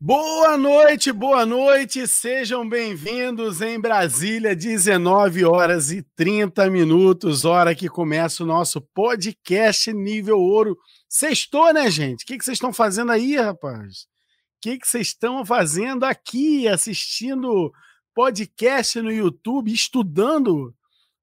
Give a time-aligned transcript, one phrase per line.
[0.00, 7.88] Boa noite, boa noite, sejam bem-vindos em Brasília, 19 horas e 30 minutos, hora que
[7.88, 10.78] começa o nosso podcast Nível Ouro.
[11.08, 12.22] Sextou, né, gente?
[12.22, 14.02] O que vocês estão fazendo aí, rapaz?
[14.02, 17.72] O que vocês estão fazendo aqui, assistindo
[18.14, 20.72] podcast no YouTube, estudando,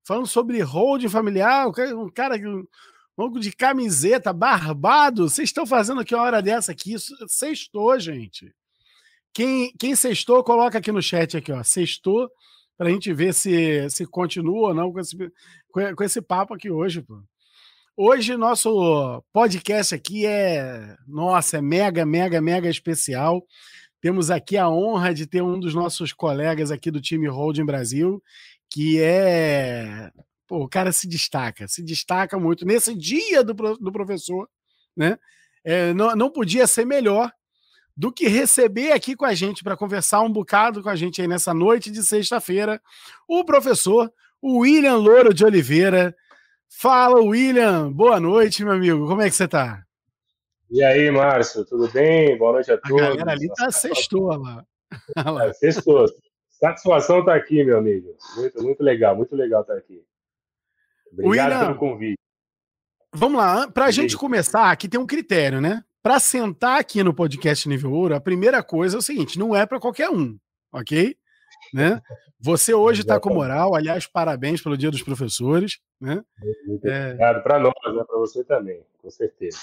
[0.06, 1.66] falando sobre holding familiar,
[1.96, 2.36] um cara
[3.18, 5.30] um de camiseta, barbado.
[5.30, 6.94] Vocês estão fazendo aqui uma hora dessa aqui?
[7.30, 8.54] Sextou, gente.
[9.36, 11.62] Quem, quem sextou, coloca aqui no chat aqui, ó.
[11.62, 12.32] Sextou,
[12.78, 15.18] para a gente ver se, se continua ou não com esse,
[15.70, 17.22] com esse papo aqui hoje, pô.
[17.98, 23.46] Hoje, nosso podcast aqui é, nossa, é mega, mega, mega especial.
[24.00, 28.24] Temos aqui a honra de ter um dos nossos colegas aqui do time Holding Brasil,
[28.70, 30.12] que é.
[30.48, 32.66] Pô, o cara se destaca, se destaca muito.
[32.66, 34.48] Nesse dia do, do professor,
[34.96, 35.18] né?
[35.62, 37.30] É, não, não podia ser melhor
[37.96, 41.28] do que receber aqui com a gente para conversar um bocado com a gente aí
[41.28, 42.82] nessa noite de sexta-feira
[43.28, 44.12] o professor
[44.44, 46.16] William Louro de Oliveira.
[46.68, 47.92] Fala, William.
[47.92, 49.08] Boa noite, meu amigo.
[49.08, 49.84] Como é que você está?
[50.70, 52.38] E aí, Márcio, tudo bem?
[52.38, 53.02] Boa noite a todos.
[53.02, 54.66] A galera ali tá sextou lá.
[55.48, 56.06] É, sextou.
[56.50, 58.16] Satisfação estar tá aqui, meu amigo.
[58.36, 60.04] Muito, muito legal, muito legal estar tá aqui.
[61.12, 62.20] Obrigado William, pelo convite.
[63.14, 65.84] Vamos lá, para a gente começar, aqui tem um critério, né?
[66.06, 69.66] Para sentar aqui no podcast Nível Ouro, a primeira coisa é o seguinte: não é
[69.66, 70.38] para qualquer um,
[70.72, 71.18] ok?
[71.74, 72.00] Né?
[72.40, 75.80] Você hoje está com moral, aliás, parabéns pelo Dia dos Professores.
[76.00, 76.24] Né?
[76.68, 77.06] Muito é...
[77.08, 78.04] obrigado para nós, né?
[78.04, 79.58] para você também, com certeza.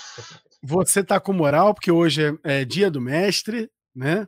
[0.61, 4.27] Você está com moral, porque hoje é, é Dia do Mestre, né?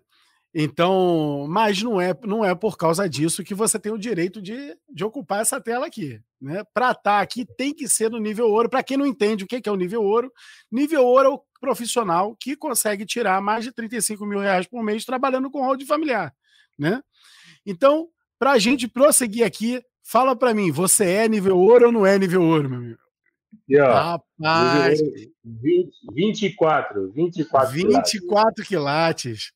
[0.55, 4.79] Então, mas não é, não é por causa disso que você tem o direito de,
[4.89, 6.21] de ocupar essa tela aqui.
[6.41, 6.63] Né?
[6.73, 8.71] Para estar tá aqui tem que ser no nível ouro.
[8.71, 10.33] Para quem não entende o que é o nível ouro,
[10.71, 15.05] nível ouro é o profissional que consegue tirar mais de 35 mil reais por mês
[15.05, 16.33] trabalhando com holding familiar.
[16.79, 17.03] Né?
[17.67, 18.09] Então,
[18.39, 22.17] para a gente prosseguir aqui, fala para mim, você é nível ouro ou não é
[22.17, 22.99] nível ouro, meu amigo?
[23.69, 25.01] E, ó, Rapaz,
[25.45, 28.69] 20, 24, 24 24 quilates.
[28.69, 29.53] quilates.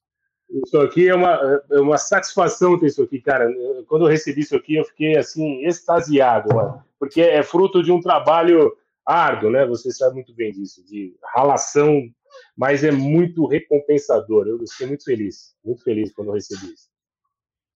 [0.51, 3.47] Isso aqui é uma, é uma satisfação ter isso aqui, cara.
[3.87, 8.01] Quando eu recebi isso aqui, eu fiquei assim, extasiado, mano, porque é fruto de um
[8.01, 9.67] trabalho árduo, né?
[9.67, 12.11] Você sabe muito bem disso, de ralação,
[12.57, 14.47] mas é muito recompensador.
[14.47, 16.89] Eu fiquei muito feliz, muito feliz quando eu recebi isso.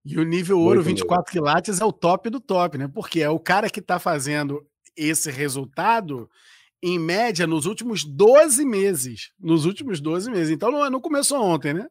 [0.05, 1.33] E o nível ouro muito 24 mesmo.
[1.33, 2.89] quilates é o top do top, né?
[2.93, 4.67] Porque é o cara que está fazendo
[4.97, 6.29] esse resultado
[6.83, 9.31] em média nos últimos 12 meses.
[9.39, 10.51] Nos últimos 12 meses.
[10.51, 11.87] Então não, não começou ontem, né?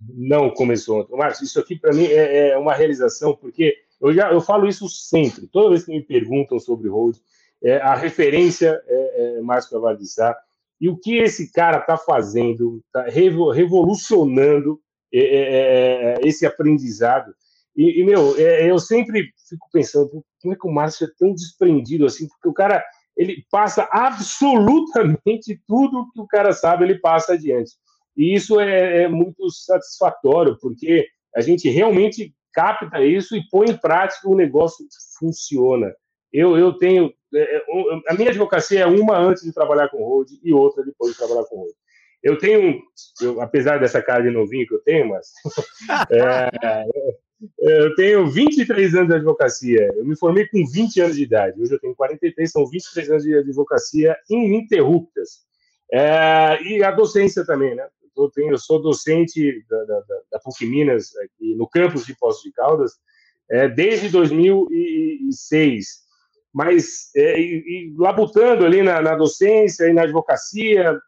[0.00, 1.16] Não começou ontem.
[1.16, 4.88] Márcio, isso aqui para mim é, é, uma realização, porque eu já eu falo isso
[4.88, 7.16] sempre, toda vez que me perguntam sobre Hold,
[7.62, 10.36] é, a referência é, é Márcio Cavalho de Sá,
[10.80, 14.80] e o que esse cara está fazendo, está revolucionando
[15.12, 17.32] é, é, é, esse aprendizado.
[17.76, 22.04] E, e meu, eu sempre fico pensando, como é que o Márcio é tão desprendido
[22.04, 22.28] assim?
[22.28, 22.84] Porque o cara,
[23.16, 27.72] ele passa absolutamente tudo que o cara sabe, ele passa adiante.
[28.16, 33.76] E isso é, é muito satisfatório, porque a gente realmente capta isso e põe em
[33.76, 34.86] prática o negócio
[35.18, 35.92] funciona.
[36.32, 37.12] Eu, eu tenho.
[37.34, 37.62] É, é
[38.08, 41.44] a minha advocacia é uma antes de trabalhar com road e outra depois de trabalhar
[41.44, 41.74] com road.
[42.22, 42.80] Eu tenho,
[43.20, 45.28] eu, apesar dessa cara de novinho que eu tenho, mas.
[46.10, 46.84] é,
[47.60, 49.90] eu tenho 23 anos de advocacia.
[49.94, 51.60] Eu me formei com 20 anos de idade.
[51.60, 55.44] Hoje eu tenho 43, são 23 anos de advocacia ininterruptas.
[55.92, 57.86] É, e a docência também, né?
[58.16, 60.00] Eu, tenho, eu sou docente da, da,
[60.32, 62.92] da PUC Minas, aqui no campus de Poços de Caldas,
[63.50, 66.04] é, desde 2006.
[66.52, 70.98] Mas, é, e, e, labutando ali na, na, docência e na advocacia,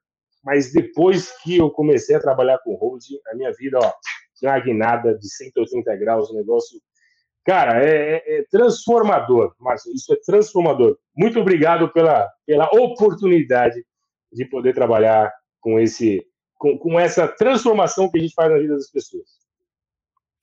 [0.45, 3.93] mas depois que eu comecei a trabalhar com holding, a minha vida, ó,
[4.43, 6.81] uma guinada de 180 graus, o negócio
[7.47, 9.93] Cara, é, é, é, transformador, Márcio.
[9.95, 10.99] Isso é transformador.
[11.17, 13.87] Muito obrigado pela, pela oportunidade
[14.33, 18.75] de poder trabalhar com esse com, com essa transformação que a gente faz na vida
[18.75, 19.27] das pessoas.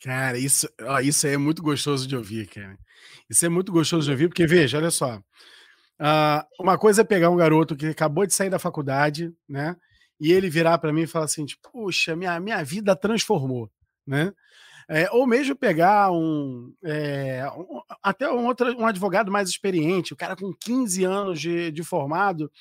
[0.01, 2.77] Cara, isso, ó, isso é muito gostoso de ouvir, cara.
[3.30, 5.18] Isso é muito gostoso de ouvir, porque, veja, olha só.
[6.00, 9.75] Uh, uma coisa é pegar um garoto que acabou de sair da faculdade, né?
[10.19, 13.71] E ele virar para mim e falar assim: tipo, puxa, minha, minha vida transformou,
[14.06, 14.33] né?
[14.89, 20.18] É, ou mesmo pegar um, é, um, até um outro um advogado mais experiente, o
[20.18, 22.51] cara com 15 anos de, de formado,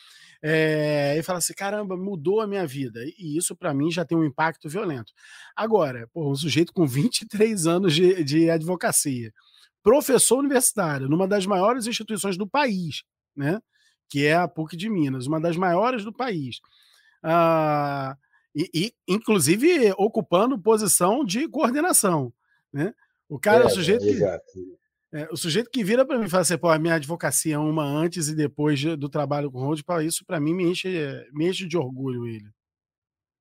[0.42, 3.00] é, e fala assim: caramba, mudou a minha vida.
[3.18, 5.12] E isso, para mim, já tem um impacto violento.
[5.56, 9.32] Agora, pô, um sujeito com 23 anos de, de advocacia,
[9.82, 13.04] professor universitário, numa das maiores instituições do país,
[13.36, 13.60] né?
[14.08, 16.60] Que é a PUC de Minas, uma das maiores do país.
[17.22, 18.16] Ah,
[18.54, 22.32] E, e, inclusive ocupando posição de coordenação,
[22.72, 22.92] né?
[23.28, 24.18] O cara é, é o sujeito que,
[25.12, 27.58] é, o sujeito que vira para mim e fala assim, pô, a minha advocacia é
[27.58, 30.88] uma antes e depois do trabalho com o Road, isso para mim me enche,
[31.32, 32.48] me enche de orgulho, ele.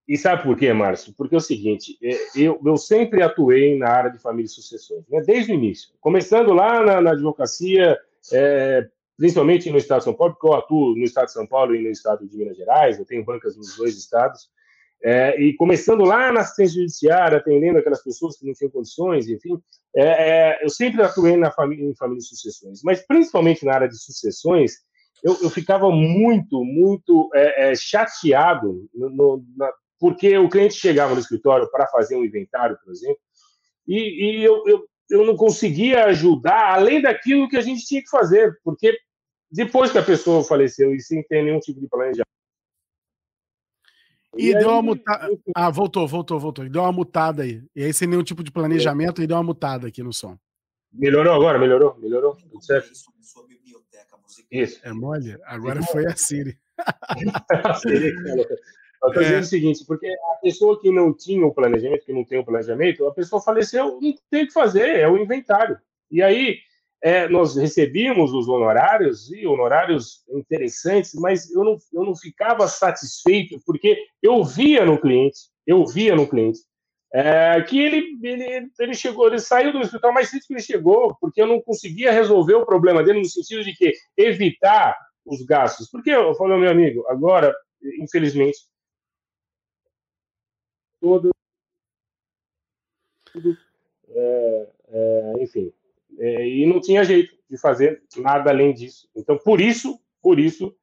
[0.07, 1.13] E sabe por quê, Márcio?
[1.15, 5.07] Porque é o seguinte, é, eu, eu sempre atuei na área de família e sucessões,
[5.07, 5.21] né?
[5.21, 5.93] desde o início.
[6.01, 7.97] Começando lá na, na advocacia,
[8.33, 11.73] é, principalmente no estado de São Paulo, porque eu atuo no estado de São Paulo
[11.73, 14.49] e no estado de Minas Gerais, eu tenho bancas nos dois estados,
[15.03, 19.59] é, e começando lá na assistência judiciária, atendendo aquelas pessoas que não tinham condições, enfim,
[19.95, 23.87] é, é, eu sempre atuei na família, em família e sucessões, mas principalmente na área
[23.87, 24.73] de sucessões,
[25.23, 31.13] eu, eu ficava muito, muito é, é, chateado no, no, na, porque o cliente chegava
[31.13, 33.19] no escritório para fazer um inventário, por exemplo,
[33.87, 38.09] e, e eu, eu, eu não conseguia ajudar além daquilo que a gente tinha que
[38.09, 38.95] fazer, porque
[39.51, 42.30] depois que a pessoa faleceu e sem ter nenhum tipo de planejamento,
[44.37, 45.29] e, e deu aí, uma mutada.
[45.55, 46.69] Ah, voltou, voltou, voltou.
[46.69, 47.63] Deu uma mutada aí.
[47.75, 49.23] E aí, sem nenhum tipo de planejamento, é.
[49.23, 50.37] e deu uma mutada aqui no som.
[50.91, 51.57] Melhorou agora?
[51.57, 51.97] Melhorou?
[51.99, 52.35] Melhorou?
[52.35, 52.91] Tudo certo?
[54.51, 54.79] Isso.
[54.83, 55.37] É mole?
[55.45, 56.57] Agora foi a Siri.
[57.63, 58.13] a Siri
[59.03, 59.25] eu estou é.
[59.25, 62.45] dizendo o seguinte, porque a pessoa que não tinha o planejamento, que não tem o
[62.45, 65.79] planejamento, a pessoa faleceu, não tem o que fazer, é o inventário.
[66.11, 66.59] E aí,
[67.01, 73.59] é, nós recebíamos os honorários, e honorários interessantes, mas eu não, eu não ficava satisfeito,
[73.65, 76.59] porque eu via no cliente, eu via no cliente,
[77.13, 81.17] é, que ele, ele, ele chegou, ele saiu do hospital mais cedo que ele chegou,
[81.19, 84.95] porque eu não conseguia resolver o problema dele no sentido de que evitar
[85.25, 85.89] os gastos.
[85.89, 87.53] Porque eu falei, meu amigo, agora,
[87.99, 88.59] infelizmente,
[91.01, 91.31] todo,
[94.07, 95.73] é, é, enfim,
[96.19, 99.09] é, e não tinha jeito de fazer nada além disso.
[99.15, 100.75] Então, por isso, por isso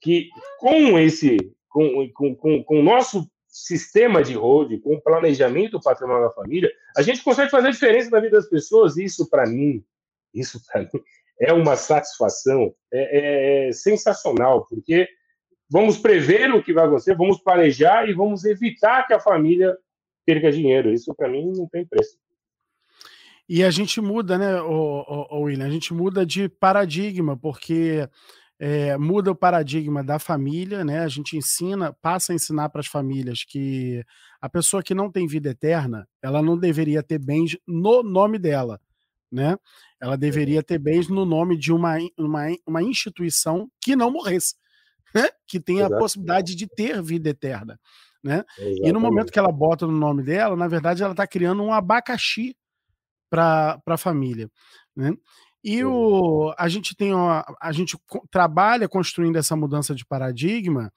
[0.00, 0.28] que
[0.58, 1.36] com esse,
[1.68, 6.70] com, com, com, com o nosso sistema de road, com o planejamento patrimonial da família,
[6.96, 8.96] a gente consegue fazer diferença na vida das pessoas.
[8.96, 9.82] Isso, para mim,
[10.34, 10.90] isso para mim
[11.40, 15.08] é uma satisfação é, é, é, sensacional, porque
[15.70, 19.76] vamos prever o que vai acontecer, vamos planejar e vamos evitar que a família
[20.24, 20.92] perca dinheiro.
[20.92, 22.18] Isso, para mim, não tem preço.
[23.48, 25.66] E a gente muda, né, o, William?
[25.66, 28.08] A gente muda de paradigma, porque
[28.58, 31.00] é, muda o paradigma da família, né?
[31.00, 34.04] A gente ensina, passa a ensinar para as famílias que
[34.40, 38.80] a pessoa que não tem vida eterna, ela não deveria ter bens no nome dela,
[39.30, 39.56] né?
[40.00, 44.56] Ela deveria ter bens no nome de uma, uma, uma instituição que não morresse,
[45.14, 45.28] né?
[45.46, 47.78] Que tenha a possibilidade de ter vida eterna,
[48.24, 48.42] né?
[48.58, 51.72] E no momento que ela bota no nome dela, na verdade, ela está criando um
[51.72, 52.56] abacaxi
[53.30, 54.50] para a família.
[54.94, 55.12] Né?
[55.68, 57.98] E o, a gente tem a, a gente
[58.30, 60.92] trabalha construindo essa mudança de paradigma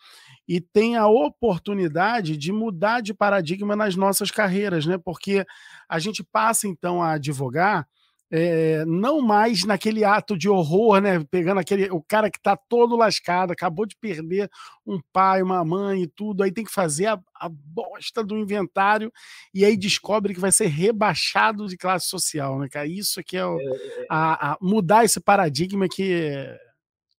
[0.48, 5.00] e tem a oportunidade de mudar de paradigma nas nossas carreiras, né?
[5.04, 5.44] Porque
[5.90, 7.88] a gente passa então a advogar
[8.32, 11.24] é, não mais naquele ato de horror, né?
[11.32, 14.50] Pegando aquele o cara que está todo lascado, acabou de perder
[14.86, 19.12] um pai, uma mãe e tudo, aí tem que fazer a, a bosta do inventário
[19.54, 22.86] e aí descobre que vai ser rebaixado de classe social, né, cara?
[22.86, 24.06] Isso que é, o, é, é, é.
[24.10, 26.60] a, a, mudar esse paradigma que é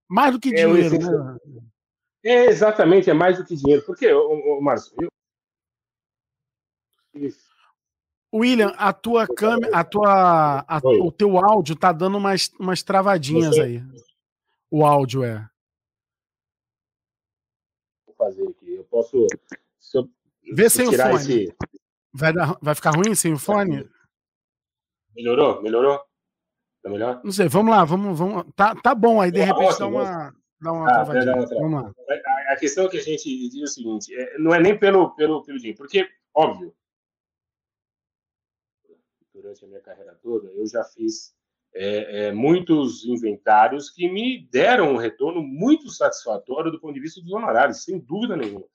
[0.08, 1.38] mais do que dinheiro, né?
[2.22, 3.82] É, exatamente, é mais do que dinheiro.
[3.86, 5.08] Porque, o, Márcio, eu...
[8.32, 13.56] William, a tua câmera, a tua, a, o teu áudio tá dando umas, umas travadinhas
[13.56, 13.62] Você?
[13.62, 13.82] aí.
[14.70, 15.48] O áudio é.
[18.06, 18.74] Vou fazer aqui.
[18.74, 19.26] Eu posso.
[19.80, 20.08] Se eu,
[20.52, 21.14] Vê sem o fone.
[21.14, 21.56] Esse...
[22.12, 23.88] Vai, dar, vai ficar ruim sem o fone?
[25.14, 25.60] Melhorou?
[25.62, 26.00] Melhorou?
[26.82, 27.20] Tá melhor?
[27.22, 28.44] Não sei, vamos lá, vamos, vamos.
[28.54, 31.46] Tá, tá bom, aí de repente dá uma, dá uma ah, travadinha.
[31.60, 31.92] Vamos lá.
[32.08, 35.10] A, a, questão que a gente diz é o seguinte: é, não é nem pelo,
[35.14, 36.74] pelo, pelo dinheiro, porque, óbvio,
[39.50, 41.34] durante a minha carreira toda, eu já fiz
[41.74, 47.20] é, é, muitos inventários que me deram um retorno muito satisfatório do ponto de vista
[47.20, 48.66] dos honorários, sem dúvida nenhuma.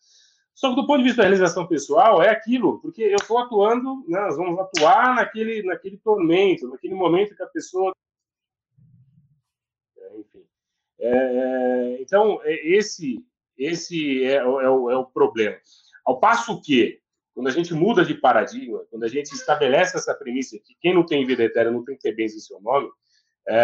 [0.53, 4.05] Só que do ponto de vista da realização pessoal, é aquilo, porque eu estou atuando,
[4.07, 7.93] né, nós vamos atuar naquele, naquele tormento, naquele momento que a pessoa.
[9.97, 10.45] É, enfim.
[10.99, 13.25] É, é então, esse,
[13.57, 15.57] esse é, é, o, é o problema.
[16.05, 17.01] Ao passo que
[17.35, 21.05] quando a gente muda de paradigma, quando a gente estabelece essa premissa que quem não
[21.05, 22.89] tem vida eterna não tem que ter bens em seu nome,
[23.45, 23.59] é,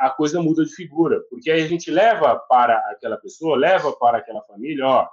[0.00, 4.18] a coisa muda de figura, porque aí a gente leva para aquela pessoa, leva para
[4.18, 5.08] aquela família, ó,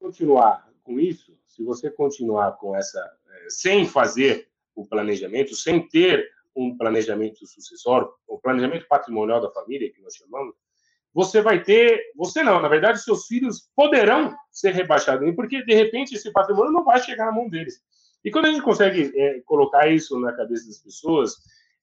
[0.00, 6.28] continuar com isso, se você continuar com essa, é, sem fazer o planejamento, sem ter
[6.56, 10.56] um planejamento sucessório, o planejamento patrimonial da família, que nós chamamos,
[11.14, 16.14] você vai ter, você não, na verdade, seus filhos poderão ser rebaixados, porque de repente
[16.14, 17.80] esse patrimônio não vai chegar na mão deles.
[18.24, 21.34] E quando a gente consegue é, colocar isso na cabeça das pessoas,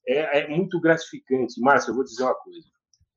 [0.08, 1.60] é, é, muito gratificante.
[1.60, 2.60] Márcio, eu vou dizer uma coisa.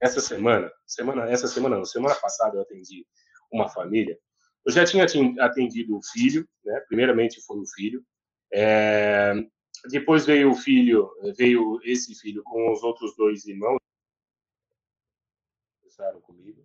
[0.01, 3.05] Essa semana, semana, essa semana não, semana passada eu atendi
[3.53, 4.17] uma família.
[4.65, 5.07] Eu já tinha
[5.41, 6.81] atendido o filho, né?
[6.89, 8.03] Primeiramente foi o filho.
[8.53, 9.35] É,
[9.91, 13.79] depois veio o filho, veio esse filho com os outros dois irmãos
[15.99, 16.65] conversaram comigo.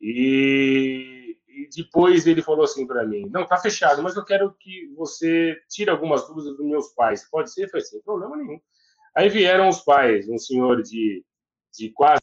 [0.00, 4.92] E, e depois ele falou assim para mim: Não, tá fechado, mas eu quero que
[4.96, 7.28] você tire algumas dúvidas dos meus pais.
[7.28, 7.68] Pode ser?
[7.68, 8.60] Foi sem problema nenhum.
[9.14, 11.24] Aí vieram os pais, um senhor de,
[11.72, 12.22] de quase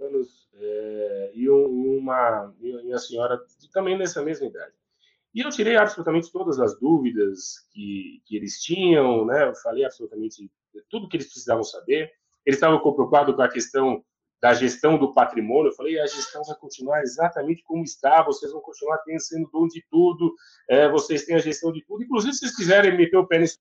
[0.00, 3.38] anos é, e uma, uma senhora
[3.72, 4.72] também nessa mesma idade.
[5.34, 9.46] E eu tirei absolutamente todas as dúvidas que, que eles tinham, né?
[9.46, 10.50] Eu falei absolutamente
[10.88, 12.10] tudo que eles precisavam saber.
[12.48, 14.02] Eles estavam preocupados com a questão
[14.40, 18.60] da gestão do patrimônio, eu falei, a gestão vai continuar exatamente como está, vocês vão
[18.60, 20.34] continuar tendo, sendo dono de tudo,
[20.68, 23.58] é, vocês têm a gestão de tudo, inclusive se vocês quiserem meter o pé nisso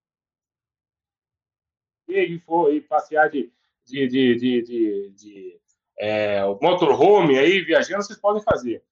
[2.08, 3.52] e, for, e passear de,
[3.86, 5.62] de, de, de, de, de
[5.98, 8.84] é, motorhome aí, viajando, vocês podem fazer.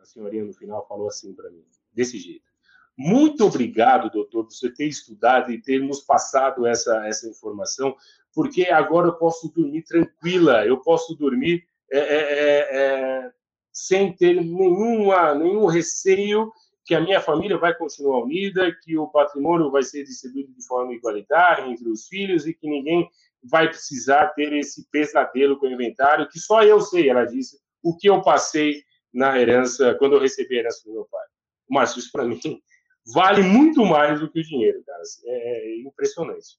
[0.00, 2.48] A senhorinha no final falou assim para mim, desse jeito.
[2.96, 7.96] Muito obrigado, doutor, por você ter estudado e ter nos passado essa, essa informação,
[8.34, 13.30] porque agora eu posso dormir tranquila, eu posso dormir é, é, é, é,
[13.72, 16.52] sem ter nenhuma, nenhum receio
[16.84, 20.92] que a minha família vai continuar unida, que o patrimônio vai ser distribuído de forma
[20.92, 23.08] igualitária entre os filhos e que ninguém
[23.42, 27.96] vai precisar ter esse pesadelo com o inventário, que só eu sei, ela disse, o
[27.96, 28.82] que eu passei
[29.12, 31.24] na herança, quando eu recebi a herança do meu pai.
[31.68, 32.40] Mas isso para mim
[33.14, 35.02] vale muito mais do que o dinheiro, cara.
[35.26, 36.58] É, é impressionante.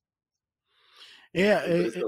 [1.33, 2.01] É, é, é,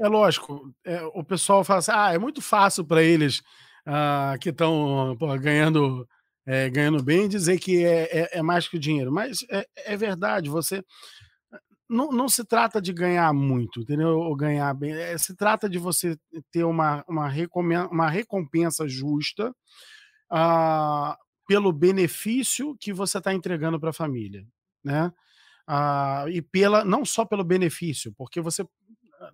[0.00, 0.74] é lógico.
[0.84, 3.42] É, o pessoal fala assim: ah, é muito fácil para eles
[3.86, 6.06] ah, que estão ganhando,
[6.46, 9.12] é, ganhando bem dizer que é, é, é, mais que o dinheiro.
[9.12, 10.84] Mas é, é verdade, você.
[11.88, 14.18] Não, não, se trata de ganhar muito, entendeu?
[14.18, 14.92] Ou ganhar bem.
[14.92, 16.16] É, se trata de você
[16.52, 17.28] ter uma, uma,
[17.90, 19.54] uma recompensa justa
[20.30, 24.44] ah, pelo benefício que você está entregando para a família,
[24.84, 25.10] né?
[25.70, 28.66] Ah, e pela não só pelo benefício, porque você
[29.20, 29.30] ah,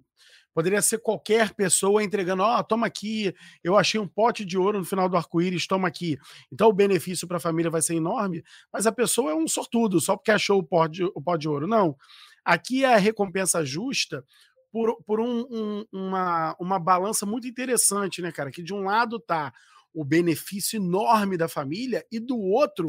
[0.53, 4.81] poderia ser qualquer pessoa entregando, ó, oh, toma aqui, eu achei um pote de ouro
[4.81, 6.19] no final do arco-íris, toma aqui.
[6.53, 10.01] Então o benefício para a família vai ser enorme, mas a pessoa é um sortudo,
[10.01, 11.69] só porque achou o pote de, o pote de ouro.
[11.69, 11.97] Não.
[12.45, 14.25] Aqui é a recompensa justa
[14.73, 18.51] por, por um, um, uma, uma balança muito interessante, né, cara?
[18.51, 19.53] Que de um lado tá
[19.95, 22.87] o benefício enorme da família e do outro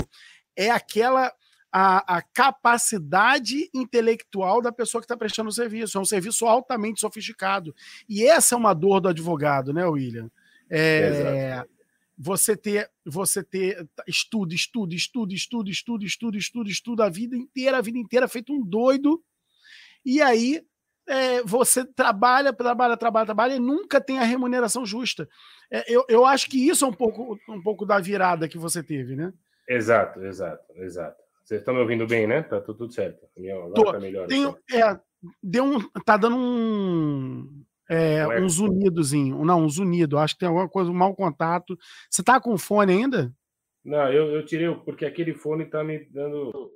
[0.56, 1.32] é aquela
[1.78, 5.98] a, a capacidade intelectual da pessoa que está prestando o serviço.
[5.98, 7.76] É um serviço altamente sofisticado.
[8.08, 10.32] E essa é uma dor do advogado, né, William?
[10.70, 11.66] É,
[12.18, 17.78] você ter, você ter estudo, estudo, estudo, estudo, estudo, estudo, estudo, estudo a vida inteira,
[17.78, 19.22] a vida inteira, feito um doido.
[20.06, 20.66] E aí
[21.06, 25.28] é, você trabalha, trabalha, trabalha, trabalha e nunca tem a remuneração justa.
[25.70, 28.82] É, eu, eu acho que isso é um pouco, um pouco da virada que você
[28.82, 29.34] teve, né?
[29.68, 31.25] Exato, exato, exato.
[31.46, 32.42] Vocês estão me ouvindo bem, né?
[32.42, 33.28] Tá tudo certo.
[33.38, 33.92] Agora Tô.
[33.92, 34.28] tá melhor.
[34.28, 35.00] Tem, é,
[35.44, 39.46] deu um, tá dando um, é, um zunidozinho.
[39.46, 40.18] Não, um zunido.
[40.18, 41.78] Acho que tem alguma coisa, um mau contato.
[42.10, 43.32] Você tá com fone ainda?
[43.84, 46.72] Não, eu, eu tirei, porque aquele fone tá me dando.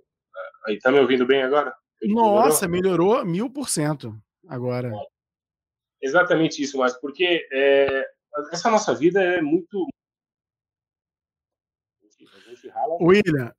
[0.67, 1.75] Aí, tá me ouvindo bem agora?
[2.03, 4.15] Nossa, melhorou mil por cento
[4.47, 4.91] agora.
[5.99, 8.05] Exatamente isso, mas porque é,
[8.51, 9.88] essa nossa vida é muito.
[13.01, 13.51] William,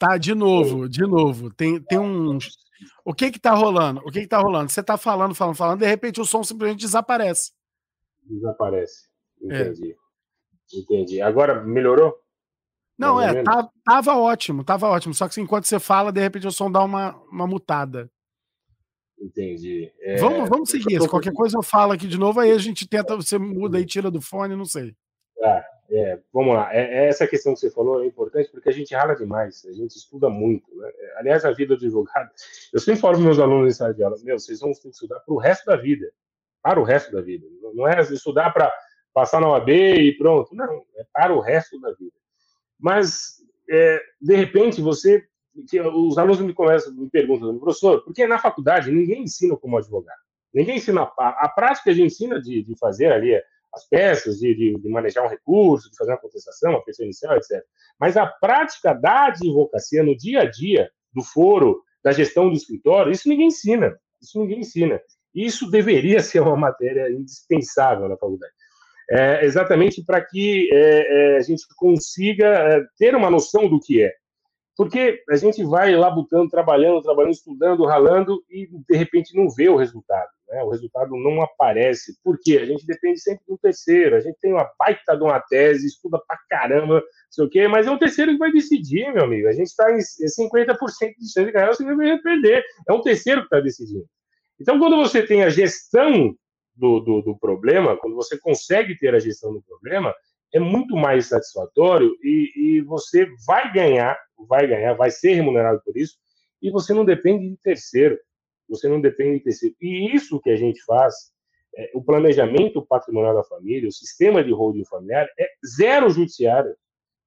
[0.00, 1.52] Tá, de novo, de novo.
[1.52, 2.56] Tem, tem uns.
[3.04, 4.00] O que que tá rolando?
[4.00, 4.72] O que que tá rolando?
[4.72, 7.52] Você tá falando, falando, falando, de repente o som simplesmente desaparece.
[8.22, 9.10] Desaparece.
[9.42, 9.60] É.
[9.60, 9.92] Entendi.
[9.92, 10.78] É.
[10.78, 11.20] Entendi.
[11.20, 12.18] Agora melhorou?
[12.96, 15.12] Não, é, tá, tava ótimo, tava ótimo.
[15.12, 18.10] Só que enquanto você fala, de repente o som dá uma, uma mutada.
[19.20, 19.92] Entendi.
[20.00, 20.16] É...
[20.16, 20.98] Vamos, vamos seguir.
[20.98, 23.84] Se qualquer coisa eu falo aqui de novo, aí a gente tenta, você muda e
[23.84, 24.96] tira do fone, não sei.
[25.42, 28.72] Ah, é, vamos lá, é, é, essa questão que você falou é importante porque a
[28.72, 30.72] gente rala demais, a gente estuda muito.
[30.76, 30.88] Né?
[31.16, 32.30] Aliás, a vida do advogado,
[32.72, 34.88] eu sempre falo para meus alunos em sala de aula: meu, vocês vão ter que
[34.88, 36.12] estudar para o resto da vida,
[36.62, 37.44] para o resto da vida.
[37.74, 38.72] Não é estudar para
[39.12, 42.14] passar na OAB e pronto, não, é para o resto da vida.
[42.78, 45.26] Mas, é, de repente, você.
[45.92, 50.20] Os alunos me começam, me perguntam, professor, porque na faculdade ninguém ensina como advogado.
[50.54, 53.34] Ninguém ensina a, a prática, a gente ensina de, de fazer ali
[53.74, 57.36] as peças, de, de, de, manejar um recurso, de fazer uma contestação, uma pessoa inicial,
[57.36, 57.62] etc.
[57.98, 63.12] Mas a prática da advocacia no dia a dia, do foro, da gestão do escritório,
[63.12, 63.96] isso ninguém ensina.
[64.20, 65.00] Isso ninguém ensina.
[65.34, 68.52] Isso deveria ser uma matéria indispensável na faculdade.
[69.12, 74.02] É, exatamente para que é, é, a gente consiga é, ter uma noção do que
[74.02, 74.12] é.
[74.76, 79.68] Porque a gente vai lá botando, trabalhando, trabalhando, estudando, ralando e de repente não vê
[79.68, 80.30] o resultado.
[80.50, 80.62] Né?
[80.64, 82.20] O resultado não aparece.
[82.22, 82.58] Por quê?
[82.58, 84.16] A gente depende sempre do terceiro.
[84.16, 87.68] A gente tem uma baita de uma tese, estuda pra caramba, não sei o quê,
[87.68, 89.48] mas é o terceiro que vai decidir, meu amigo.
[89.48, 90.76] A gente está em 50%
[91.18, 92.64] de chance de ganhar, você vai perder.
[92.88, 94.04] É um terceiro que está decidindo.
[94.60, 96.34] Então, quando você tem a gestão
[96.74, 100.14] do, do, do problema, quando você consegue ter a gestão do problema,
[100.52, 105.96] é muito mais satisfatório e, e, você vai ganhar, vai ganhar, vai ser remunerado por
[105.96, 106.16] isso,
[106.60, 108.18] e você não depende de terceiro,
[108.70, 109.74] você não depende de terceiro.
[109.80, 111.14] E isso que a gente faz,
[111.76, 116.74] é, o planejamento patrimonial da família, o sistema de holding familiar, é zero judiciário.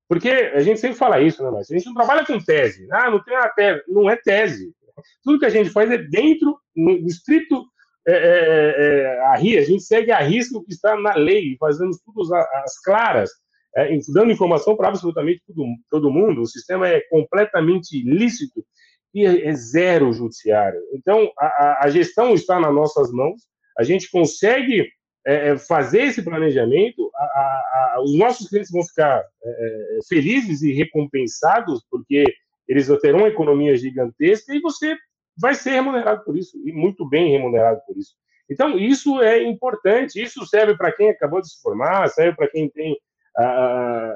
[0.07, 2.87] Porque a gente sempre fala isso, né, mas a gente não trabalha com tese.
[2.91, 3.83] Ah, não tem uma tese.
[3.87, 4.73] Não é tese.
[5.23, 7.65] Tudo que a gente faz é dentro, no estrito
[8.07, 12.35] é, é, é, a, a gente segue a risco que está na lei, fazemos tudo
[12.35, 13.31] as claras,
[13.75, 16.41] é, dando informação para absolutamente todo, todo mundo.
[16.41, 18.63] O sistema é completamente lícito
[19.13, 20.79] e é, é zero judiciário.
[20.93, 23.41] Então, a, a, gestão está nas nossas mãos,
[23.77, 24.87] a gente consegue
[25.25, 29.23] é, fazer esse planejamento, a, os nossos clientes vão ficar
[30.09, 32.25] felizes e recompensados, porque
[32.67, 34.95] eles terão uma economia gigantesca e você
[35.37, 38.13] vai ser remunerado por isso, e muito bem remunerado por isso.
[38.49, 42.69] Então, isso é importante, isso serve para quem acabou de se formar, serve para quem
[42.69, 42.97] tem
[43.35, 44.15] a, a,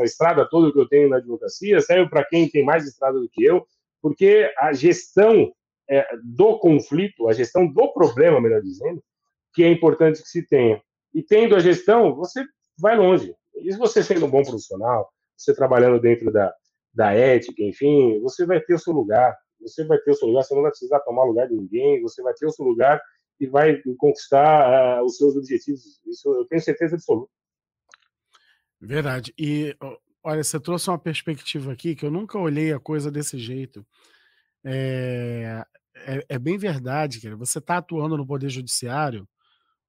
[0.00, 3.28] a, estrada toda que eu tenho na advocacia, serve para quem tem mais estrada do
[3.28, 3.64] que eu,
[4.06, 5.52] porque a gestão
[5.90, 9.02] é, do conflito, a gestão do problema, melhor dizendo,
[9.52, 10.80] que é importante que se tenha.
[11.12, 12.44] E tendo a gestão, você
[12.78, 13.34] vai longe.
[13.56, 16.54] E você sendo um bom profissional, você trabalhando dentro da,
[16.94, 20.42] da ética, enfim, você vai ter o seu lugar você vai ter o seu lugar,
[20.42, 23.00] você não vai precisar tomar lugar de ninguém, você vai ter o seu lugar
[23.40, 26.00] e vai conquistar uh, os seus objetivos.
[26.06, 27.30] Isso eu tenho certeza absoluta.
[28.80, 29.34] Verdade.
[29.38, 29.74] E
[30.26, 33.86] olha, você trouxe uma perspectiva aqui que eu nunca olhei a coisa desse jeito.
[34.64, 37.36] É, é, é bem verdade, cara.
[37.36, 39.28] Você está atuando no Poder Judiciário,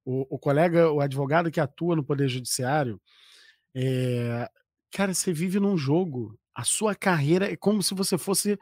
[0.05, 3.01] o, o, colega, o advogado que atua no Poder Judiciário,
[3.73, 4.47] é,
[4.91, 6.37] cara, você vive num jogo.
[6.53, 8.59] A sua carreira é como se você fosse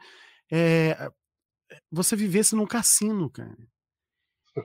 [0.50, 1.10] é,
[1.92, 3.56] você vivesse num cassino, cara.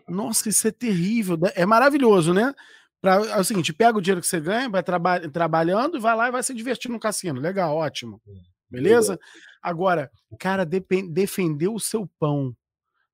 [0.08, 1.38] Nossa, isso é terrível.
[1.56, 2.54] É maravilhoso, né?
[3.02, 6.16] Pra, é o seguinte, pega o dinheiro que você ganha, vai traba trabalhando e vai
[6.16, 7.42] lá e vai se divertir no cassino.
[7.42, 8.22] Legal, ótimo.
[8.70, 9.20] Beleza?
[9.62, 10.10] Agora,
[10.40, 12.56] cara, defender o seu pão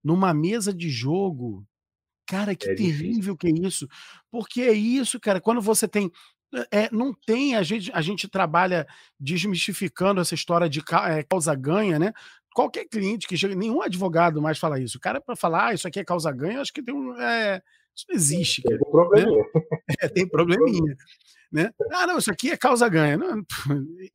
[0.04, 1.66] numa mesa de jogo,
[2.28, 3.88] cara, que é terrível que é isso.
[4.30, 6.12] Porque é isso, cara, quando você tem
[6.72, 8.88] é, não tem, a gente, a gente trabalha
[9.20, 12.14] desmistificando essa história de é, causa-ganha, né?
[12.54, 14.98] Qualquer cliente que chega, nenhum advogado mais fala isso.
[14.98, 17.20] O cara, para falar, ah, isso aqui é causa-ganha, acho que tem um.
[17.20, 17.62] É,
[17.98, 18.62] isso não existe.
[18.62, 19.44] Tem, cara, probleminha.
[19.44, 19.62] Né?
[20.02, 20.98] É, tem probleminha.
[21.52, 21.72] Né?
[21.92, 23.18] Ah, não, isso aqui é causa-ganha.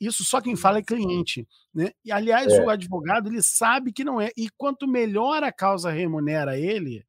[0.01, 1.47] Isso só quem fala é cliente.
[1.75, 1.91] Né?
[2.05, 2.63] E, aliás, é.
[2.63, 4.31] o advogado ele sabe que não é.
[4.37, 7.05] E quanto melhor a causa remunera ele,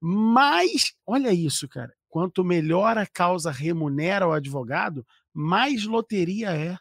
[0.00, 0.94] mais.
[1.06, 6.76] Olha isso, cara quanto melhor a causa remunera o advogado, mais loteria é.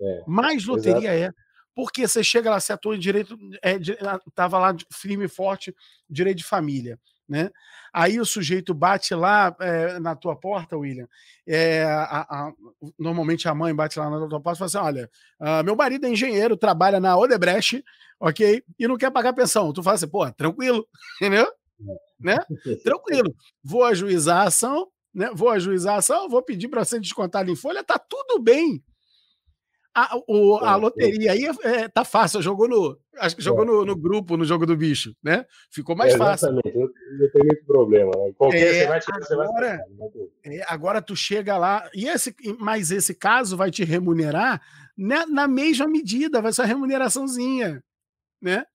[0.00, 1.38] é mais loteria exato.
[1.38, 1.46] é.
[1.74, 3.38] Porque você chega lá, você atua em direito,
[4.26, 5.74] estava é, lá firme e forte,
[6.08, 6.98] direito de família.
[7.28, 7.50] Né?
[7.92, 11.08] Aí o sujeito bate lá é, na tua porta, William.
[11.46, 12.52] É, a, a,
[12.98, 15.10] normalmente a mãe bate lá na tua porta e fala assim: olha,
[15.40, 17.84] uh, meu marido é engenheiro, trabalha na Odebrecht,
[18.20, 18.62] ok?
[18.78, 19.72] E não quer pagar pensão.
[19.72, 20.86] Tu fala assim, pô, tranquilo,
[21.20, 21.46] entendeu?
[22.18, 22.38] né?
[22.82, 23.34] Tranquilo.
[23.62, 25.30] Vou ajuizar a ação, né?
[25.34, 28.82] Vou ajuizar a ação, vou pedir para ser descontado em folha, tá tudo bem.
[29.98, 32.98] A, o, a loteria aí é, tá fácil, jogou no.
[33.18, 35.46] Acho que jogou no, no, grupo, no jogo do bicho, né?
[35.70, 36.52] Ficou mais é, fácil.
[36.52, 38.10] Não, não tem muito problema.
[38.14, 38.32] Né?
[38.36, 42.36] Qualquer é, você vai tirar, agora, você vai é, agora tu chega lá, e esse,
[42.60, 44.60] mas esse caso vai te remunerar
[44.98, 47.82] né, na mesma medida, vai ser uma remuneraçãozinha,
[48.42, 48.66] né?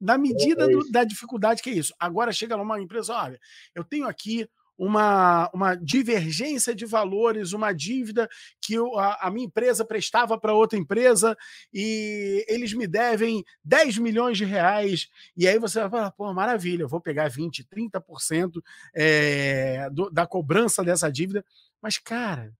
[0.00, 1.92] na medida do, da dificuldade que é isso.
[2.00, 3.38] Agora chega numa empresa, olha,
[3.74, 4.48] eu tenho aqui
[4.80, 8.26] uma, uma divergência de valores, uma dívida
[8.62, 11.36] que eu, a, a, minha empresa prestava para outra empresa
[11.70, 15.10] e eles me devem 10 milhões de reais.
[15.36, 18.62] E aí você vai falar, pô, maravilha, eu vou pegar 20, 30%
[18.94, 21.44] é, do, da cobrança dessa dívida.
[21.82, 22.50] Mas, cara,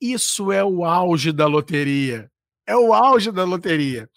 [0.00, 2.32] isso é o auge da loteria.
[2.66, 4.08] É o auge da loteria.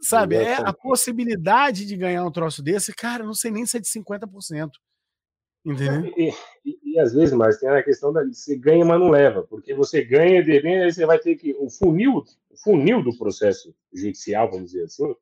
[0.00, 3.80] Sabe, é a possibilidade de ganhar um troço desse, cara, não sei nem se é
[3.80, 4.70] de 50%.
[5.66, 6.12] Entendeu?
[6.16, 6.32] E,
[6.64, 9.74] e, e às vezes, mas tem a questão da você ganha, mas não leva, porque
[9.74, 11.56] você ganha, de repente, aí você vai ter que.
[11.58, 12.18] O funil,
[12.50, 15.12] o funil do processo judicial, vamos dizer assim,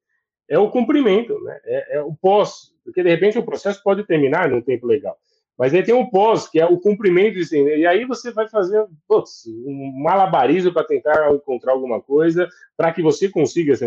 [0.46, 1.58] é o cumprimento, né?
[1.64, 5.16] É, é o pós, porque de repente o processo pode terminar num tempo legal.
[5.56, 7.54] Mas aí tem um pós, que é o cumprimento disso.
[7.54, 13.00] E aí você vai fazer putz, um malabarismo para tentar encontrar alguma coisa para que
[13.00, 13.86] você consiga se,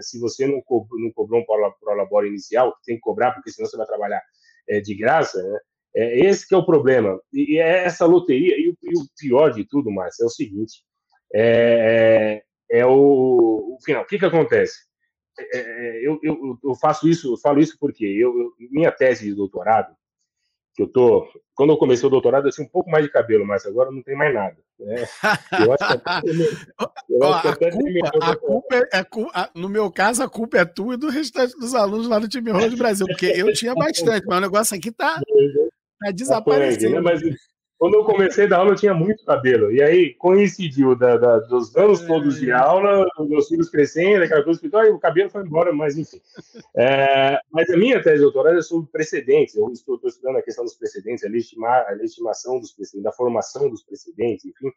[0.00, 1.44] se você não cobrou, não cobrou um
[1.78, 4.22] prolabore inicial, que tem que cobrar, porque senão você vai trabalhar
[4.68, 5.58] é, de graça, né?
[5.96, 7.20] É, esse que é o problema.
[7.32, 10.82] E é essa loteria, e o, e o pior de tudo, Márcio, é o seguinte:
[11.32, 14.02] é, é, é o, o, final.
[14.02, 14.74] O que, que acontece?
[15.38, 18.32] É, é, eu, eu, eu, faço isso, eu falo isso porque eu,
[18.70, 19.94] minha tese de doutorado,
[20.74, 21.28] que eu tô.
[21.54, 24.02] Quando eu comecei o doutorado, eu tinha um pouco mais de cabelo, mas agora não
[24.02, 24.56] tem mais nada.
[24.78, 25.06] Né?
[25.64, 26.20] Eu acho que até,
[27.08, 30.58] eu acho que até a culpa, a culpa é, é, no meu caso, a culpa
[30.58, 33.74] é tua e do restante dos alunos lá do time Rojo Brasil, porque eu tinha
[33.74, 35.20] bastante, mas o negócio aqui tá,
[36.04, 36.94] tá desaparecendo.
[36.94, 37.00] Né?
[37.00, 37.22] Mas
[37.78, 39.70] quando eu comecei a dar aula, eu tinha muito cabelo.
[39.70, 44.24] E aí coincidiu da, da, dos anos é, todos de aula, os meus filhos crescendo,
[44.24, 46.20] aquela coisa, e o cabelo foi embora, mas enfim.
[46.76, 49.54] É, mas a minha tese de doutorado é sobre precedentes.
[49.54, 53.68] Eu estou, estou estudando a questão dos precedentes, a, a legitimação dos precedentes, da formação
[53.68, 54.70] dos precedentes, enfim.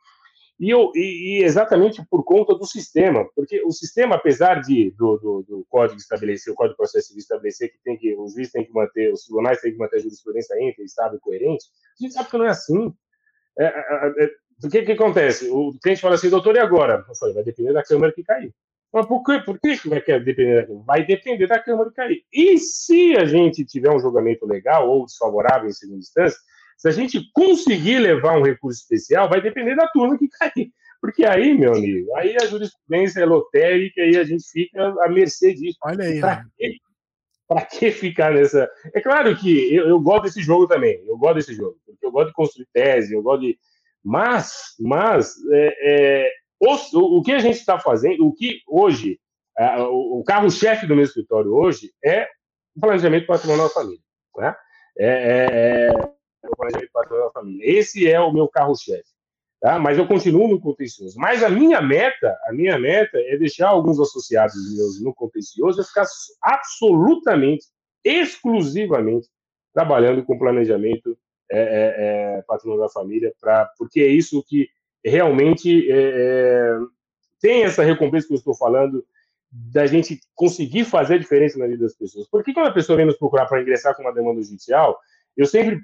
[0.59, 5.17] E, eu, e, e, exatamente por conta do sistema, porque o sistema, apesar de do,
[5.17, 8.51] do, do código estabelecer, o código de processo civil estabelecer que tem que os juízes
[8.51, 11.65] têm que manter, os tribunais têm que manter a jurisprudência íntegra, estável e coerente,
[11.99, 12.93] a gente sabe que não é assim.
[13.59, 14.29] É, é, é, é
[14.63, 15.47] o que, que acontece?
[15.49, 17.05] O cliente fala assim, doutor, e agora?
[17.07, 18.51] Eu falei, vai depender da câmara que cair.
[18.91, 19.39] Mas por, quê?
[19.45, 20.83] por que, que vai depender da?
[20.83, 22.23] Vai depender da câmara que cair.
[22.33, 26.39] E se a gente tiver um julgamento legal ou desfavorável em segunda instância,
[26.77, 30.71] se a gente conseguir levar um recurso especial, vai depender da turma que cair.
[31.01, 35.53] Porque aí, meu amigo, aí a jurisprudência é lotérica e a gente fica à mercê
[35.53, 35.77] disso.
[35.83, 36.19] Olha aí.
[36.19, 36.77] Para que,
[37.47, 38.69] pra que ficar nessa.
[38.93, 41.03] É claro que eu, eu gosto desse jogo também.
[41.05, 41.77] Eu gosto desse jogo.
[41.85, 43.57] Porque eu gosto de construir tese, eu gosto de.
[44.03, 49.19] Mas, mas é, é, o, o que a gente está fazendo, o que hoje,
[49.57, 52.27] é, o, o carro-chefe do meu escritório hoje é
[52.75, 53.99] o planejamento patrimonial da família.
[54.37, 54.55] Né?
[54.99, 55.91] É,
[56.47, 57.79] é, é o planejamento patrimonial da família.
[57.79, 59.17] Esse é o meu carro-chefe.
[59.59, 59.79] Tá?
[59.79, 61.17] Mas eu continuo no contencioso.
[61.19, 65.85] Mas a minha meta, a minha meta é deixar alguns associados meus no contencioso e
[65.85, 66.05] ficar
[66.41, 67.65] absolutamente,
[68.03, 69.27] exclusivamente
[69.73, 71.17] trabalhando com planejamento
[71.49, 74.67] é, é, é, patrimonial da família, pra, porque é isso que
[75.03, 76.77] realmente é, é,
[77.39, 79.05] tem essa recompensa que eu estou falando
[79.49, 82.27] da gente conseguir fazer diferença na vida das pessoas.
[82.29, 84.99] Porque quando a pessoa vem nos procurar para ingressar com uma demanda judicial,
[85.35, 85.79] eu sempre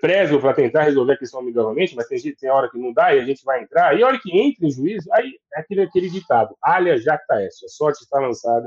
[0.00, 3.20] prezo para tentar resolver a questão amigavelmente, mas tem, tem hora que não dá e
[3.20, 3.96] a gente vai entrar.
[3.96, 7.64] E a hora que entra em juízo, aí é aquele, aquele ditado: alha jacta est,
[7.64, 8.66] a sorte está lançada.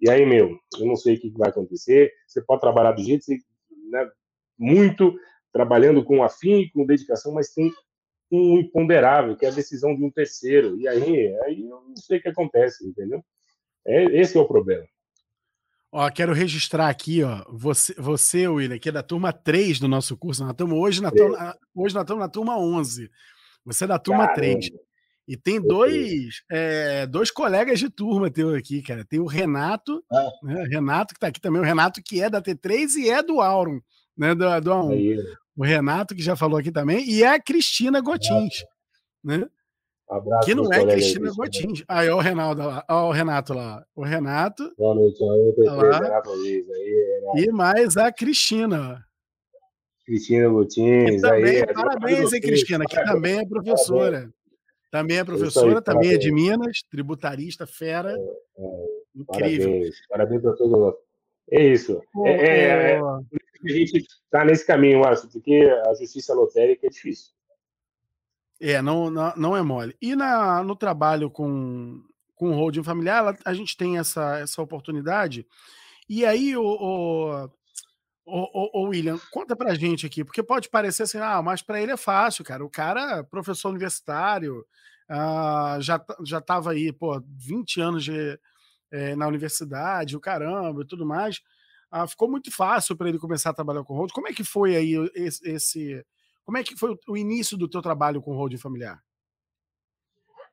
[0.00, 2.12] E aí, meu, eu não sei o que vai acontecer.
[2.26, 3.24] Você pode trabalhar do jeito,
[3.90, 4.08] né,
[4.58, 5.14] muito,
[5.52, 7.70] trabalhando com afim, com dedicação, mas tem
[8.30, 10.78] um imponderável, que é a decisão de um terceiro.
[10.80, 13.22] E aí, aí eu não sei o que acontece, entendeu?
[13.84, 14.86] É, esse é o problema.
[15.92, 20.16] Ó, quero registrar aqui, ó, você, você William, que é da turma 3 do nosso
[20.16, 20.42] curso.
[20.42, 23.10] Nós estamos hoje, na, turma, hoje nós estamos na turma 11.
[23.64, 24.60] Você é da turma Caramba.
[24.60, 24.70] 3.
[25.26, 29.04] E tem dois, é, dois colegas de turma teu aqui, cara.
[29.04, 30.30] Tem o Renato, ah.
[30.42, 30.64] né?
[30.64, 33.80] Renato, que está aqui também, o Renato, que é da T3 e é do Auron,
[34.16, 34.34] né?
[34.34, 34.92] Do, do A1.
[34.92, 35.24] Aí.
[35.56, 38.64] O Renato, que já falou aqui também, e é a Cristina Gotins,
[39.22, 39.46] né?
[40.10, 41.84] Abraço, que não é Cristina Gotins.
[41.86, 42.84] Aí, ó o Renato lá.
[42.88, 43.86] Ó o Renato lá.
[43.94, 44.74] O Renato.
[44.76, 46.68] Boa noite, Luiz.
[46.68, 49.04] Aí, E mais a Cristina.
[50.04, 51.20] Cristina Gotins.
[51.20, 54.28] Também, aí, parabéns, hein, Cristina, que também é professora.
[54.90, 58.10] Também é professora, aí, também é de Minas, tributarista, fera.
[58.10, 59.68] É, é, Incrível.
[59.68, 60.94] Parabéns, parabéns para todos nós.
[61.52, 62.02] É isso.
[62.12, 66.90] Pô, é, é, é, a gente está nesse caminho, acho, porque a justiça lotérica é
[66.90, 67.32] difícil.
[68.60, 69.96] É, não, não, não é mole.
[70.02, 72.02] E na, no trabalho com,
[72.34, 75.46] com o holding familiar, a gente tem essa, essa oportunidade.
[76.08, 77.50] E aí, o, o,
[78.26, 81.92] o, o, William, conta pra gente aqui, porque pode parecer assim, ah, mas para ele
[81.92, 82.64] é fácil, cara.
[82.64, 84.66] O cara, professor universitário,
[85.10, 88.38] uh, já, já tava aí, pô, 20 anos de,
[88.90, 91.40] é, na universidade, o caramba e tudo mais.
[91.92, 94.12] Uh, ficou muito fácil para ele começar a trabalhar com holding.
[94.12, 96.06] Como é que foi aí esse, esse
[96.44, 99.00] como é que foi o início do teu trabalho com holding familiar?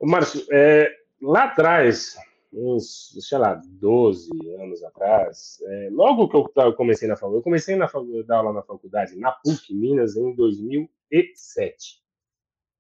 [0.02, 2.16] Márcio, é, lá atrás,
[2.54, 7.76] uns, sei lá, 12 anos atrás, é, logo que eu comecei na faculdade, eu comecei
[7.76, 7.90] na,
[8.26, 12.02] dar aula na faculdade, na PUC Minas, em 2007.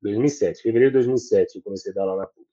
[0.01, 2.47] 2007, fevereiro de 2007, eu comecei a dar aula na PUC.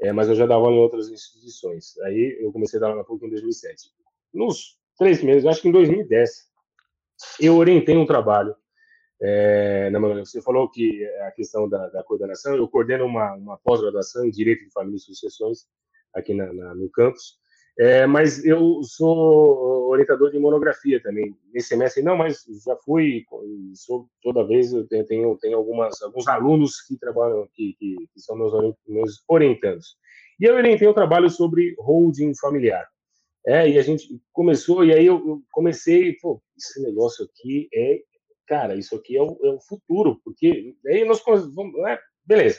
[0.00, 1.98] É, mas eu já dava aula em outras instituições.
[2.00, 3.90] Aí eu comecei a dar aula na PUC em 2007.
[4.32, 6.48] Nos três meses, acho que em 2010,
[7.40, 8.54] eu orientei um trabalho
[9.20, 14.30] é, você falou que a questão da, da coordenação, eu coordeno uma, uma pós-graduação em
[14.30, 15.66] Direito de Família e Sucessões
[16.14, 17.38] aqui na, na, no campus,
[17.80, 21.32] É, mas eu sou orientador de monografia também.
[21.52, 23.24] Nesse semestre, não, mas já fui,
[23.74, 28.20] sou, toda vez eu tenho, tenho, tenho algumas, alguns alunos que trabalham, que, que, que
[28.20, 29.96] são meus, meus orientandos.
[30.40, 32.84] E eu orientei um trabalho sobre holding familiar.
[33.46, 38.00] É, e a gente começou, e aí eu, eu comecei, pô, esse negócio aqui é,
[38.48, 42.58] cara, isso aqui é o, é o futuro, porque aí nós vamos, é, beleza.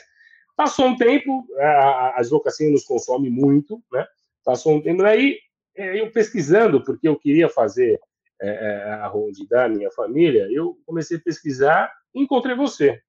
[0.56, 4.06] Passou um tempo, a, a advocacia nos consome muito, né?
[4.44, 5.38] Passou um tempo, aí
[5.76, 8.00] é, eu pesquisando, porque eu queria fazer
[8.40, 13.00] é, é a ronde da minha família, eu comecei a pesquisar e encontrei você.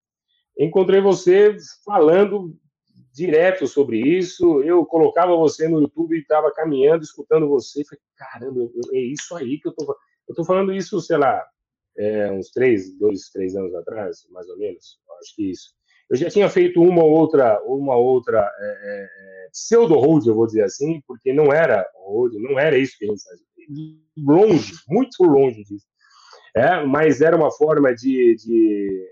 [0.58, 2.58] Encontrei você falando
[3.13, 4.62] direto sobre isso.
[4.63, 7.84] Eu colocava você no YouTube e estava caminhando, escutando você.
[7.86, 9.96] Falei, caramba, é isso aí que eu tô.
[10.28, 11.44] Eu tô falando isso, sei lá,
[11.97, 14.99] é, uns três, dois, três anos atrás, mais ou menos.
[15.19, 15.73] Acho que isso.
[16.10, 20.45] Eu já tinha feito uma outra, uma outra é, é, é pseudo hold, eu vou
[20.45, 23.45] dizer assim, porque não era hold, não era isso que a gente fazia.
[24.17, 25.86] Longe, muito longe disso.
[26.54, 29.08] É, mas era uma forma de, de,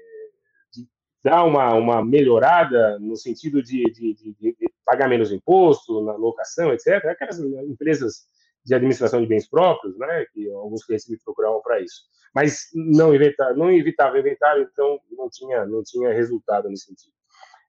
[0.74, 0.88] de
[1.24, 7.06] dar uma, uma melhorada no sentido de, de, de, pagar menos imposto na locação, etc.
[7.06, 8.26] Aquelas empresas
[8.70, 12.04] de administração de bens próprios, né, que alguns clientes me procuravam para isso.
[12.36, 17.12] Mas não evitava, não evitava inventário, então não tinha, não tinha resultado nesse sentido.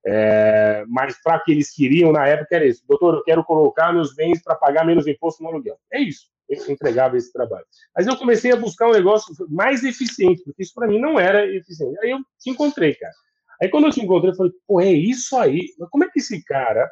[0.07, 2.85] É, mas para que eles queriam na época era isso.
[2.87, 5.79] Doutor, eu quero colocar meus bens para pagar menos imposto no aluguel.
[5.91, 6.27] É isso.
[6.47, 7.65] Eu entregava esse trabalho.
[7.97, 11.47] Mas eu comecei a buscar um negócio mais eficiente, porque isso para mim não era
[11.47, 11.99] eficiente.
[12.01, 13.15] Aí eu te encontrei, cara.
[13.63, 15.61] Aí quando eu te encontrei, eu falei, pô, é isso aí.
[15.79, 16.91] Mas como é que esse cara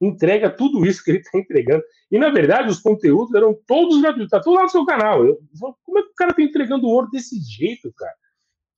[0.00, 1.82] entrega tudo isso que ele está entregando.
[2.10, 4.26] E, na verdade, os conteúdos eram todos gratuitos.
[4.26, 5.24] Está tudo lá no seu canal.
[5.24, 5.38] Eu,
[5.84, 8.14] como é que o cara está entregando ouro desse jeito, cara?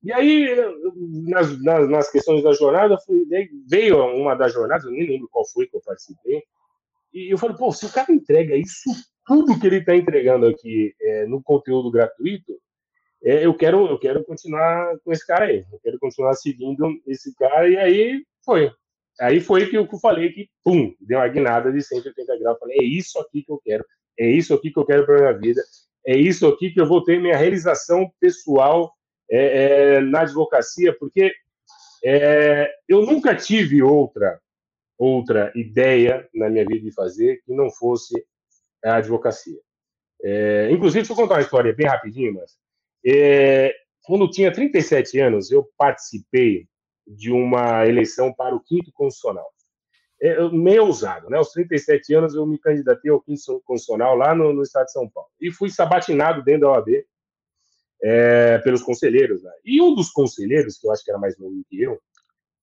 [0.02, 0.48] E aí,
[1.26, 3.26] nas, nas, nas questões da jornada, fui,
[3.68, 6.42] veio uma das jornadas, eu nem lembro qual foi que eu participei,
[7.12, 8.90] e eu falei, pô, se o cara entrega isso
[9.26, 12.52] tudo que ele está entregando aqui é, no conteúdo gratuito,
[13.22, 17.34] é, eu, quero, eu quero continuar com esse cara aí, eu quero continuar seguindo esse
[17.34, 18.70] cara, e aí foi.
[19.20, 22.58] Aí foi que eu falei que, pum, deu uma guinada de 180 graus.
[22.58, 23.84] Falei, é isso aqui que eu quero,
[24.18, 25.62] é isso aqui que eu quero para minha vida,
[26.06, 28.92] é isso aqui que eu vou ter minha realização pessoal
[29.30, 31.32] é, é, na advocacia, porque
[32.04, 34.40] é, eu nunca tive outra
[34.96, 38.12] outra ideia na minha vida de fazer que não fosse
[38.84, 39.58] a advocacia.
[40.22, 42.58] É, inclusive, deixa eu contar uma história bem rapidinho, mas
[43.06, 46.66] é, quando eu tinha 37 anos, eu participei
[47.08, 49.48] de uma eleição para o quinto constitucional.
[50.20, 51.38] É, meio ousado, né?
[51.38, 55.08] Aos 37 anos eu me candidatei ao quinto constitucional lá no, no estado de São
[55.08, 56.88] Paulo e fui sabatinado dentro da OAB
[58.02, 59.42] é, pelos conselheiros.
[59.42, 59.52] Né?
[59.64, 62.00] E um dos conselheiros, que eu acho que era mais novo que eu,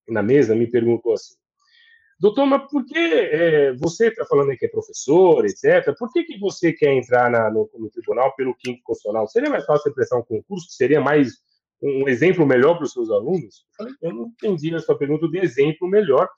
[0.08, 1.36] na mesa, me perguntou assim:
[2.20, 6.40] Doutor, mas por que é, você está falando que é professor, etc., por que, que
[6.40, 9.28] você quer entrar na, no, no, tribunal pelo quinto constitucional?
[9.28, 11.34] Seria mais fácil você prestar um concurso, que seria mais
[11.82, 13.66] um exemplo melhor para os seus alunos?
[13.70, 16.30] Eu falei, eu não entendi a sua pergunta de exemplo melhor,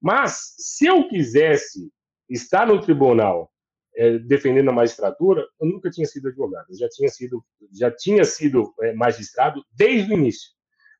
[0.00, 1.90] mas se eu quisesse
[2.28, 3.50] estar no tribunal
[3.96, 8.24] é, defendendo a magistratura, eu nunca tinha sido advogado, eu já tinha sido, já tinha
[8.24, 10.50] sido é, magistrado desde o início.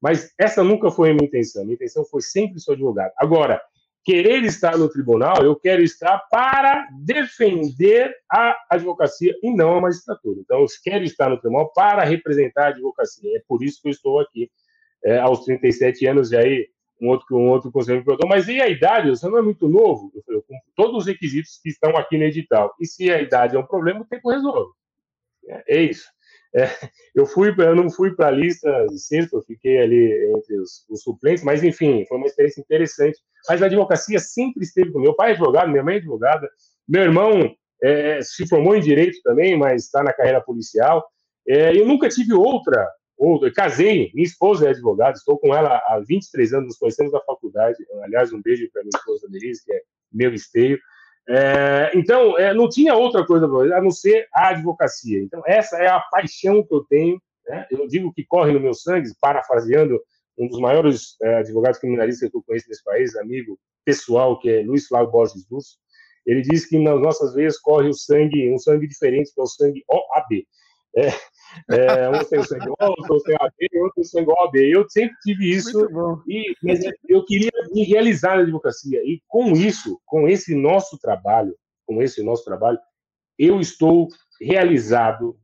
[0.00, 1.62] Mas essa nunca foi a minha intenção.
[1.62, 3.12] Minha intenção foi sempre ser advogado.
[3.16, 3.62] Agora,
[4.04, 10.40] querer estar no tribunal, eu quero estar para defender a advocacia e não a magistratura.
[10.40, 13.36] Então, eu quero estar no tribunal para representar a advocacia.
[13.36, 14.50] É por isso que eu estou aqui
[15.04, 16.68] é, aos 37 anos, e aí
[17.00, 19.10] um outro, um outro conselheiro me perguntou, mas e a idade?
[19.10, 20.12] Você não é muito novo?
[20.14, 22.72] Eu falei, eu cumpro todos os requisitos que estão aqui no edital.
[22.80, 24.72] E se a idade é um problema, o tempo resolve.
[25.48, 26.08] É, é isso.
[26.54, 26.68] É,
[27.14, 31.02] eu fui, eu não fui para a lista sexta, eu fiquei ali entre os, os,
[31.02, 33.18] suplentes, mas enfim, foi uma experiência interessante.
[33.48, 35.08] Mas a advocacia sempre esteve comigo.
[35.08, 36.48] Meu pai é advogado, minha mãe é advogada,
[36.88, 41.04] meu irmão é, se formou em direito também, mas está na carreira policial.
[41.48, 43.52] É, eu nunca tive outra, outra.
[43.52, 47.76] Casei, minha esposa é advogada, estou com ela há 23 anos, nos conhecemos na faculdade.
[48.02, 49.80] Aliás, um beijo para minha esposa Denise, que é
[50.12, 50.78] meu esteio.
[51.28, 55.20] É, então, é, não tinha outra coisa a não ser a advocacia.
[55.20, 57.20] Então, essa é a paixão que eu tenho.
[57.46, 57.66] Né?
[57.70, 60.00] Eu digo que corre no meu sangue, parafraseando
[60.38, 64.62] um dos maiores é, advogados criminalistas que eu conheço nesse país, amigo pessoal, que é
[64.62, 65.76] Luiz Flávio Borges Dulce.
[66.24, 69.46] Ele diz que nas nossas veias corre o sangue, um sangue diferente, que é o
[69.46, 70.46] sangue OAB.
[70.96, 71.08] É,
[71.70, 74.56] é, um tem o sangue O, outro tem AB, outro tem o OAB.
[74.56, 75.88] Eu sempre tive isso,
[76.26, 79.00] e, mas eu queria me realizar na advocacia.
[79.04, 81.54] E com isso, com esse nosso trabalho,
[81.86, 82.78] com esse nosso trabalho,
[83.38, 84.08] eu estou
[84.40, 85.36] realizado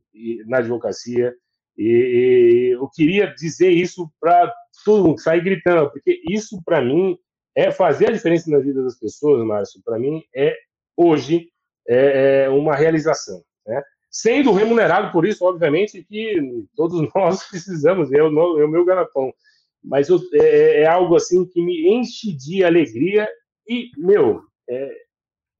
[0.45, 1.33] na advocacia.
[1.77, 7.17] E, eu queria dizer isso para todo mundo, sair gritando, porque isso, para mim,
[7.55, 9.81] é fazer a diferença na vida das pessoas, Márcio.
[9.83, 10.55] Para mim, é
[10.95, 11.49] hoje
[11.87, 13.81] é, é uma realização, né?
[14.09, 19.33] Sendo remunerado por isso, obviamente, que todos nós precisamos, é o, é meu ganapão.
[19.83, 23.27] Mas eu, é, é, algo assim que me enche de alegria
[23.67, 24.91] e, meu, é,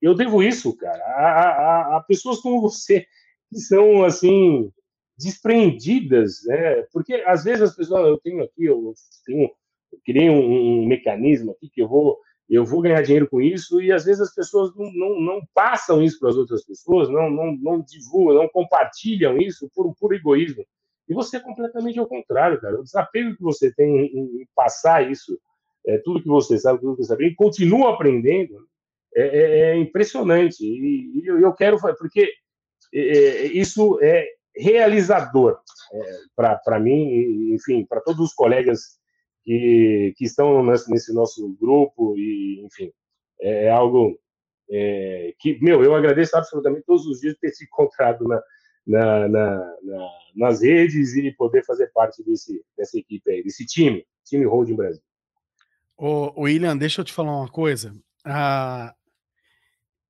[0.02, 3.06] eu devo isso, cara, a, a, a, pessoas como você,
[3.48, 4.70] que são, assim,
[5.16, 6.82] desprendidas, né?
[6.92, 9.50] Porque, às vezes, as pessoas, eu tenho aqui, eu tenho,
[9.92, 12.18] eu criei um, um mecanismo aqui que eu vou
[12.50, 16.02] eu vou ganhar dinheiro com isso, e às vezes as pessoas não, não, não passam
[16.02, 20.64] isso para as outras pessoas, não, não, não divulgam, não compartilham isso por puro egoísmo.
[21.08, 22.80] E você é completamente ao contrário, cara.
[22.80, 25.38] O desapego que você tem em, em passar isso,
[25.86, 28.66] é, tudo que você sabe, tudo que você sabe, e continua aprendendo,
[29.14, 30.64] é, é, é impressionante.
[30.64, 32.32] E, e, eu quero, porque
[32.92, 35.58] é, é, isso é realizador
[35.92, 38.99] é, para mim, enfim, para todos os colegas
[39.44, 42.92] que, que estão nesse nosso grupo e, enfim,
[43.40, 44.18] é, é algo
[44.70, 48.42] é, que, meu, eu agradeço absolutamente todos os dias ter se encontrado na,
[48.86, 54.06] na, na, na, nas redes e poder fazer parte desse, dessa equipe aí, desse time,
[54.24, 55.02] time Holding Brasil.
[55.96, 57.94] Ô, William, deixa eu te falar uma coisa.
[58.24, 58.94] Ah,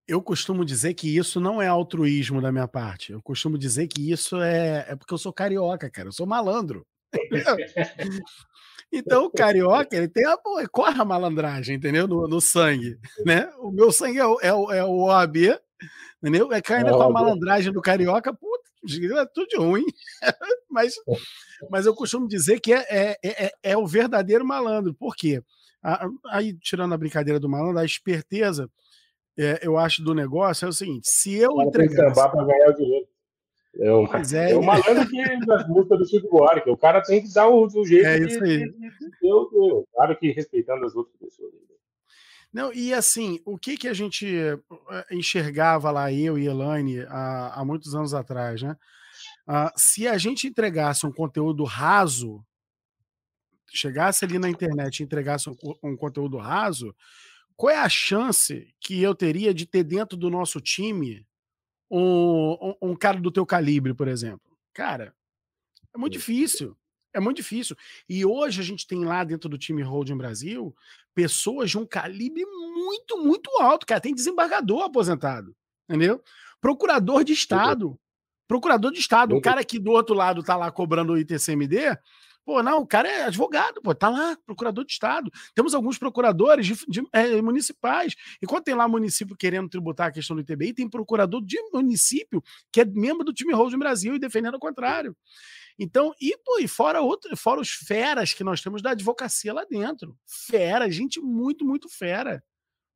[0.06, 3.12] eu costumo dizer que isso não é altruísmo da minha parte.
[3.12, 6.08] Eu costumo dizer que isso é, é porque eu sou carioca, cara.
[6.08, 6.86] Eu sou malandro.
[8.92, 10.36] Então, o carioca, ele tem a,
[10.70, 12.08] corre a malandragem, entendeu?
[12.08, 13.48] No, no sangue, né?
[13.58, 15.36] O meu sangue é o, é o, é o OAB,
[16.20, 16.52] entendeu?
[16.52, 19.84] É que é com a malandragem do carioca, puta, é tudo de ruim.
[20.68, 20.94] mas,
[21.70, 24.92] mas eu costumo dizer que é, é, é, é o verdadeiro malandro.
[24.92, 25.40] Por quê?
[26.30, 28.68] Aí, tirando a brincadeira do malandro, a esperteza,
[29.38, 32.12] é, eu acho, do negócio é o seguinte: se eu entregar.
[32.12, 33.06] para ganhar o dinheiro.
[33.78, 36.70] É o, é, é o malandro que das músicas do Chico Buarque.
[36.70, 38.58] O cara tem que dar o, o jeito é isso aí.
[38.58, 41.52] de, de, claro que respeitando as outras pessoas.
[42.52, 44.58] Não, e assim, o que que a gente eh,
[45.12, 48.76] enxergava lá, eu e Elaine, há, há muitos anos atrás, né?
[49.46, 52.44] Ah, se a gente entregasse um conteúdo raso,
[53.68, 56.94] chegasse ali na internet e entregasse um, um conteúdo raso,
[57.56, 61.24] qual é a chance que eu teria de ter dentro do nosso time
[61.90, 64.56] um, um, cara do teu calibre, por exemplo.
[64.72, 65.14] Cara,
[65.94, 66.76] é muito difícil.
[67.12, 67.76] É muito difícil.
[68.08, 70.74] E hoje a gente tem lá dentro do time Holding Brasil
[71.14, 74.00] pessoas de um calibre muito, muito alto, cara.
[74.00, 75.54] Tem desembargador aposentado,
[75.88, 76.22] entendeu?
[76.60, 77.98] Procurador de Estado.
[78.46, 79.36] Procurador de Estado.
[79.36, 81.98] O cara que do outro lado tá lá cobrando o ITCMD,
[82.50, 85.30] Pô, não, o cara é advogado, pô, tá lá, procurador de Estado.
[85.54, 88.16] Temos alguns procuradores de, de, é, municipais.
[88.42, 92.42] E quando tem lá município querendo tributar a questão do ITBI, tem procurador de município
[92.72, 95.16] que é membro do time Holding Brasil e defendendo o contrário.
[95.78, 99.64] Então, e, pô, e fora, outro, fora os feras que nós temos da advocacia lá
[99.64, 100.18] dentro.
[100.26, 102.42] Fera, gente muito, muito fera.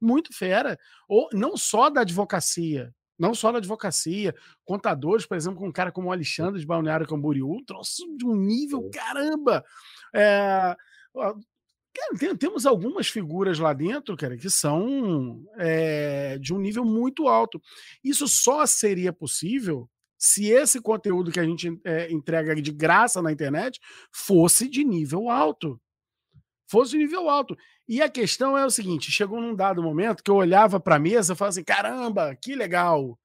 [0.00, 0.76] Muito fera.
[1.08, 5.92] Ou não só da advocacia, não só na advocacia, contadores, por exemplo, com um cara
[5.92, 9.64] como o Alexandre de Balneário Camboriú, trouxe de um nível caramba.
[10.14, 10.76] É,
[12.18, 17.60] cara, temos algumas figuras lá dentro, cara, que são é, de um nível muito alto.
[18.02, 23.30] Isso só seria possível se esse conteúdo que a gente é, entrega de graça na
[23.30, 23.78] internet
[24.10, 25.80] fosse de nível alto.
[26.66, 27.56] Fosse de nível alto.
[27.86, 30.98] E a questão é o seguinte: chegou num dado momento que eu olhava para a
[30.98, 33.18] mesa e falava assim: caramba, que legal.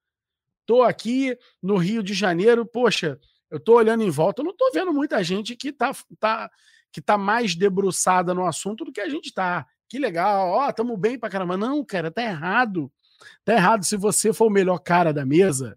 [0.66, 3.18] Tô aqui no Rio de Janeiro, poxa,
[3.50, 6.48] eu tô olhando em volta, eu não tô vendo muita gente que tá, tá,
[6.92, 9.66] que tá mais debruçada no assunto do que a gente tá.
[9.88, 11.56] Que legal, ó, tamo bem pra caramba.
[11.56, 12.92] Não, cara, tá errado.
[13.44, 13.84] Tá errado.
[13.84, 15.76] Se você for o melhor cara da mesa,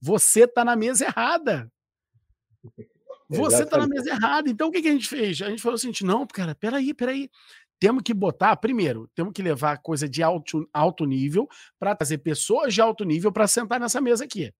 [0.00, 1.70] você tá na mesa errada.
[3.28, 4.50] Você tá na mesa errada.
[4.50, 5.40] Então o que, que a gente fez?
[5.42, 7.30] A gente falou assim: não, cara, peraí, peraí
[7.78, 12.72] temos que botar, primeiro, temos que levar coisa de alto, alto nível para trazer pessoas
[12.72, 14.52] de alto nível para sentar nessa mesa aqui.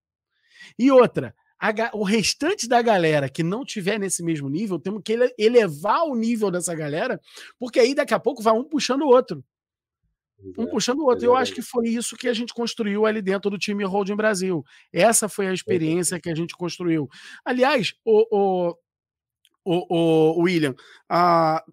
[0.79, 5.17] E outra, a, o restante da galera que não tiver nesse mesmo nível, temos que
[5.39, 7.21] elevar o nível dessa galera,
[7.59, 9.45] porque aí daqui a pouco vai um puxando o outro.
[10.59, 11.25] Um puxando o outro.
[11.25, 14.63] Eu acho que foi isso que a gente construiu ali dentro do time Holding Brasil.
[14.93, 17.09] Essa foi a experiência que a gente construiu.
[17.45, 18.77] Aliás, o, o,
[19.65, 20.75] o, o William,
[21.09, 21.65] a,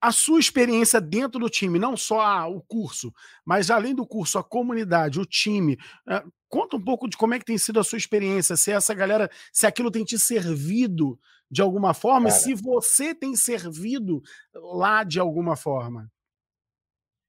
[0.00, 3.12] a sua experiência dentro do time, não só ah, o curso,
[3.44, 5.78] mas além do curso, a comunidade, o time.
[6.08, 8.94] É, conta um pouco de como é que tem sido a sua experiência, se essa
[8.94, 11.18] galera, se aquilo tem te servido
[11.50, 14.22] de alguma forma, Cara, se você tem servido
[14.54, 16.10] lá de alguma forma.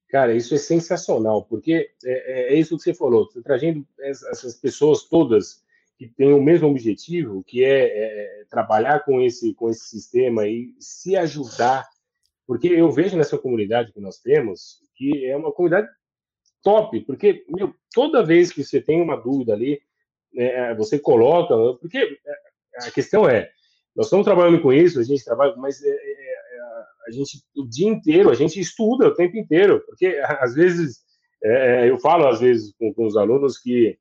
[0.08, 4.56] Cara, isso é sensacional, porque é, é, é isso que você falou, você trazendo essas
[4.56, 5.64] pessoas todas
[5.98, 10.76] que têm o mesmo objetivo, que é, é trabalhar com esse, com esse sistema e
[10.80, 11.90] se ajudar
[12.52, 15.88] porque eu vejo nessa comunidade que nós temos que é uma comunidade
[16.62, 19.80] top, porque meu, toda vez que você tem uma dúvida ali,
[20.36, 23.50] é, você coloca, porque é, a questão é,
[23.96, 26.62] nós estamos trabalhando com isso, a gente trabalha, mas é, é, é,
[27.08, 30.98] a gente o dia inteiro, a gente estuda o tempo inteiro, porque às vezes
[31.42, 33.98] é, eu falo às vezes com, com os alunos que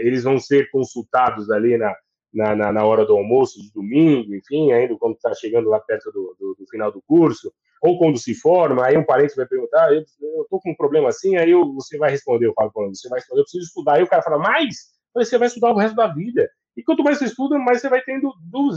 [0.00, 1.94] eles vão ser consultados ali na,
[2.32, 6.10] na, na, na, hora do almoço de domingo, enfim, ainda quando está chegando lá perto
[6.10, 7.52] do, do, do, final do curso,
[7.82, 11.36] ou quando se forma, aí um parente vai perguntar, eu estou com um problema assim,
[11.36, 14.08] aí eu, você vai responder, eu falo você vai responder, eu preciso estudar, aí o
[14.08, 14.92] cara fala, mais?
[15.14, 16.48] Você vai estudar o resto da vida.
[16.76, 18.32] E quanto mais você estuda, mais você vai tendo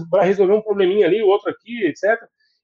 [0.10, 2.22] para resolver um probleminha ali, outro aqui, etc.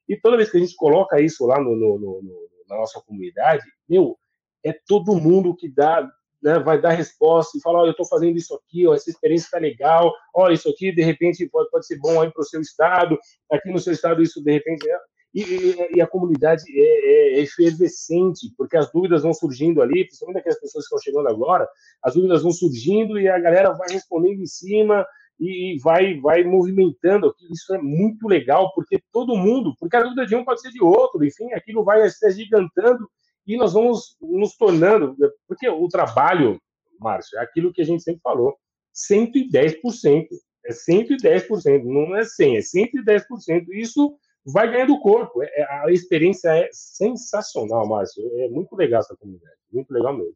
[0.10, 3.64] E toda vez que a gente coloca isso lá no, no, no, na nossa comunidade,
[3.88, 4.18] meu,
[4.64, 6.08] é todo mundo que dá,
[6.42, 9.46] né, vai dar resposta e falar, oh, eu estou fazendo isso aqui, ó, essa experiência
[9.46, 12.60] está legal, olha, isso aqui de repente pode, pode ser bom aí para o seu
[12.60, 13.18] estado,
[13.52, 14.98] aqui no seu estado isso de repente é...
[15.34, 20.04] E, e, e, a comunidade é, é, é, efervescente, porque as dúvidas vão surgindo ali,
[20.04, 21.66] principalmente aquelas pessoas que estão chegando agora,
[22.04, 25.06] as dúvidas vão surgindo e a galera vai respondendo em cima
[25.39, 27.34] e, e vai, vai movimentando.
[27.50, 30.84] Isso é muito legal, porque todo mundo, porque a dúvida de um pode ser de
[30.84, 33.10] outro, enfim, aquilo vai se gigantando
[33.46, 35.16] e nós vamos nos tornando,
[35.48, 36.62] porque o trabalho,
[37.00, 38.56] Márcio, é aquilo que a gente sempre falou,
[38.94, 40.28] 110%.
[40.64, 43.66] É 110%, não é 100, é 110%.
[43.72, 44.16] Isso
[44.46, 45.42] vai ganhando corpo.
[45.42, 48.24] É, é, a experiência é sensacional, Márcio.
[48.42, 49.58] É muito legal essa comunidade.
[49.72, 50.36] Muito legal mesmo.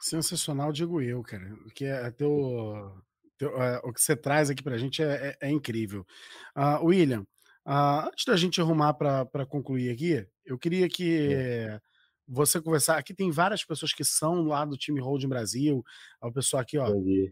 [0.00, 1.54] Sensacional, digo eu, cara.
[1.74, 2.90] Que é teu,
[3.36, 6.06] teu é, o que você traz aqui pra gente é, é, é incrível.
[6.56, 7.26] Uh, William,
[7.70, 11.80] uh, antes da gente arrumar para concluir aqui, eu queria que
[12.30, 12.96] você conversar.
[12.96, 15.84] Aqui tem várias pessoas que são lá do time Holding Brasil.
[16.22, 16.88] O pessoal aqui, ó,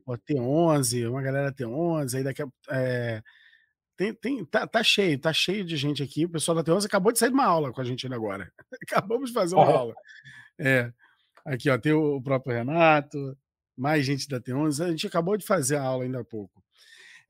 [0.07, 2.49] ó T11, uma galera T11, aí daqui a.
[2.70, 3.22] É,
[3.97, 6.24] tem, tem, tá, tá, cheio, tá cheio de gente aqui.
[6.24, 8.53] O pessoal da T11 acabou de sair de uma aula com a gente agora.
[8.82, 9.95] Acabamos de fazer uma aula.
[10.59, 10.93] É.
[11.45, 13.36] Aqui, ó, tem o próprio Renato,
[13.76, 14.84] mais gente da T11.
[14.84, 16.62] A gente acabou de fazer a aula ainda há pouco.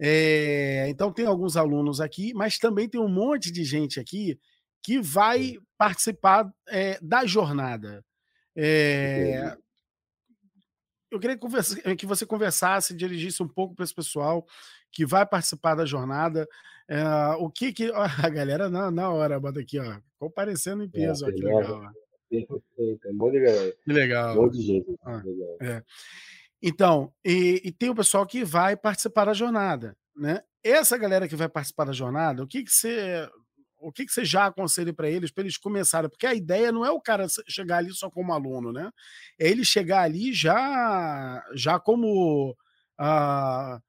[0.01, 4.39] É, então, tem alguns alunos aqui, mas também tem um monte de gente aqui
[4.83, 8.05] que vai participar é, da jornada.
[8.57, 9.57] É,
[11.11, 11.39] eu queria
[11.97, 14.47] que você conversasse, dirigisse um pouco para esse pessoal
[14.93, 16.47] que vai participar da jornada.
[16.89, 17.03] É,
[17.39, 17.91] o que que.
[17.91, 21.93] Ó, a galera na, na hora bota aqui, ó, comparecendo em peso, ó, que legal.
[23.85, 24.39] Que legal.
[24.39, 24.99] Um monte de gente.
[25.03, 25.23] Ah,
[25.61, 25.83] é.
[26.63, 30.43] Então, e, e, tem o pessoal que vai participar da jornada, né?
[30.63, 33.29] Essa galera que vai participar da jornada, o que que você
[33.81, 36.11] o que, que você já aconselha para eles, para eles começarem?
[36.11, 38.91] Porque a ideia não é o cara chegar ali só como aluno, né?
[39.39, 42.57] É ele chegar ali já, já como
[43.01, 43.81] uh,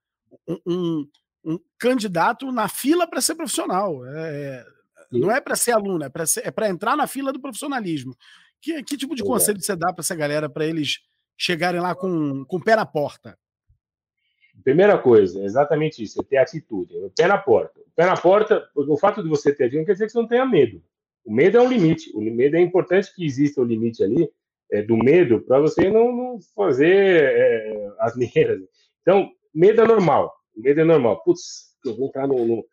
[0.65, 1.07] um,
[1.43, 4.05] um, candidato na fila para ser profissional.
[4.05, 4.65] É,
[5.11, 8.15] não é para ser aluno, é para é entrar na fila do profissionalismo.
[8.61, 10.99] Que, que tipo de conselho você dá para essa galera para eles
[11.39, 13.37] chegarem lá com, com o pé na porta?
[14.61, 17.79] Primeira coisa, exatamente isso, é ter atitude, é pé na porta.
[17.95, 20.27] Pé na porta, o fato de você ter atitude não quer dizer que você não
[20.27, 20.83] tenha medo.
[21.23, 24.29] O medo é um limite, o medo é importante que exista um limite ali
[24.71, 28.61] é, do medo para você não, não fazer é, asneiras.
[29.01, 31.23] Então, medo é normal, medo é normal.
[31.23, 32.65] Putz, eu vou entrar no, no,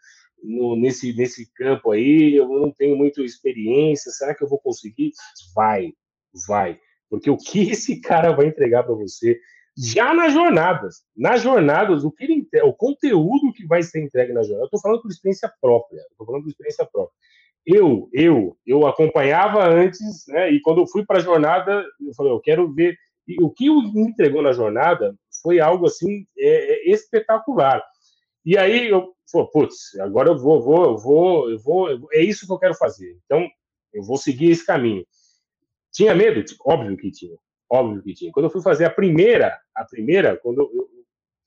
[0.42, 5.12] no, nesse, nesse campo aí, eu não tenho muita experiência, será que eu vou conseguir?
[5.54, 5.94] Vai,
[6.46, 6.78] vai.
[7.08, 9.38] Porque o que esse cara vai entregar para você,
[9.76, 14.42] já nas jornadas, nas jornadas, o que ele, o conteúdo que vai ser entregue na
[14.42, 17.14] jornada, eu estou falando por experiência própria, estou falando por experiência própria.
[17.66, 22.32] Eu, eu, eu acompanhava antes, né, e quando eu fui para a jornada, eu falei,
[22.32, 22.96] eu quero ver,
[23.28, 27.84] e o que me entregou na jornada foi algo assim é, é espetacular.
[28.44, 32.46] E aí eu falei, putz, agora eu vou, vou, eu vou, eu vou, é isso
[32.46, 33.18] que eu quero fazer.
[33.24, 33.46] Então
[33.92, 35.04] eu vou seguir esse caminho.
[35.96, 36.44] Tinha medo?
[36.66, 37.34] Óbvio que tinha,
[37.70, 38.30] óbvio que tinha.
[38.30, 40.70] Quando eu fui fazer a primeira, a primeira, quando eu,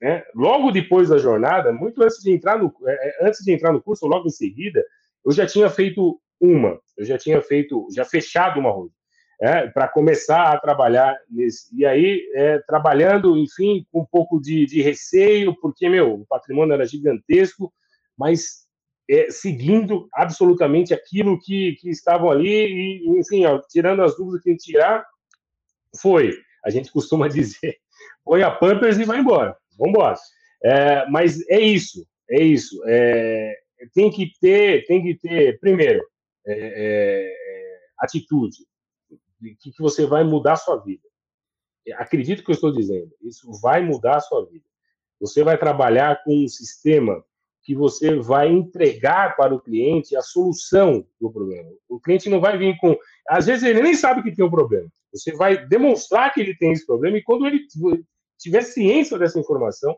[0.01, 3.71] né, logo depois da jornada, muito antes de entrar no, é, é, antes de entrar
[3.71, 4.83] no curso, logo em seguida,
[5.23, 8.91] eu já tinha feito uma, eu já tinha feito, já fechado uma roda
[9.39, 11.69] é, para começar a trabalhar nesse.
[11.77, 16.73] E aí, é, trabalhando, enfim, com um pouco de, de, receio, porque, meu, o patrimônio
[16.73, 17.71] era gigantesco,
[18.17, 18.67] mas
[19.09, 24.49] é, seguindo absolutamente aquilo que, que estavam ali, e, enfim, ó, tirando as dúvidas que
[24.49, 25.05] a gente tirar,
[25.99, 26.37] foi.
[26.63, 27.77] A gente costuma dizer,
[28.23, 29.57] põe a Pampers e vai embora.
[29.77, 30.15] Vamos embora.
[30.63, 32.79] É, mas é isso, é isso.
[32.85, 33.57] É,
[33.93, 36.05] tem que ter, tem que ter, primeiro,
[36.45, 37.35] é, é,
[37.99, 38.57] atitude
[39.59, 41.03] que, que você vai mudar a sua vida.
[41.95, 44.65] Acredito que eu estou dizendo, isso vai mudar a sua vida.
[45.19, 47.23] Você vai trabalhar com um sistema
[47.69, 51.69] que você vai entregar para o cliente a solução do problema.
[51.87, 52.97] O cliente não vai vir com.
[53.29, 54.89] Às vezes ele nem sabe que tem um problema.
[55.13, 57.59] Você vai demonstrar que ele tem esse problema e quando ele
[58.39, 59.95] tiver ciência dessa informação,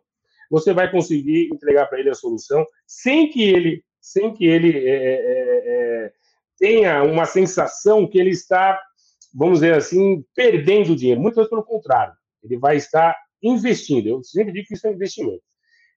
[0.50, 4.92] você vai conseguir entregar para ele a solução sem que ele, sem que ele é,
[4.92, 6.12] é, é,
[6.60, 8.82] tenha uma sensação que ele está,
[9.34, 11.22] vamos dizer assim, perdendo dinheiro.
[11.22, 12.14] Muito pelo contrário,
[12.44, 14.08] ele vai estar investindo.
[14.08, 15.42] Eu sempre digo que isso é investimento.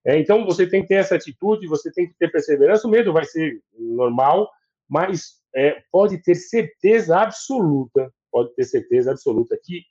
[0.06, 2.86] É, então, você tem que ter essa atitude, você tem que ter perseverança.
[2.86, 4.50] O medo vai ser normal,
[4.88, 9.82] mas é, pode ter certeza absoluta, pode ter certeza absoluta que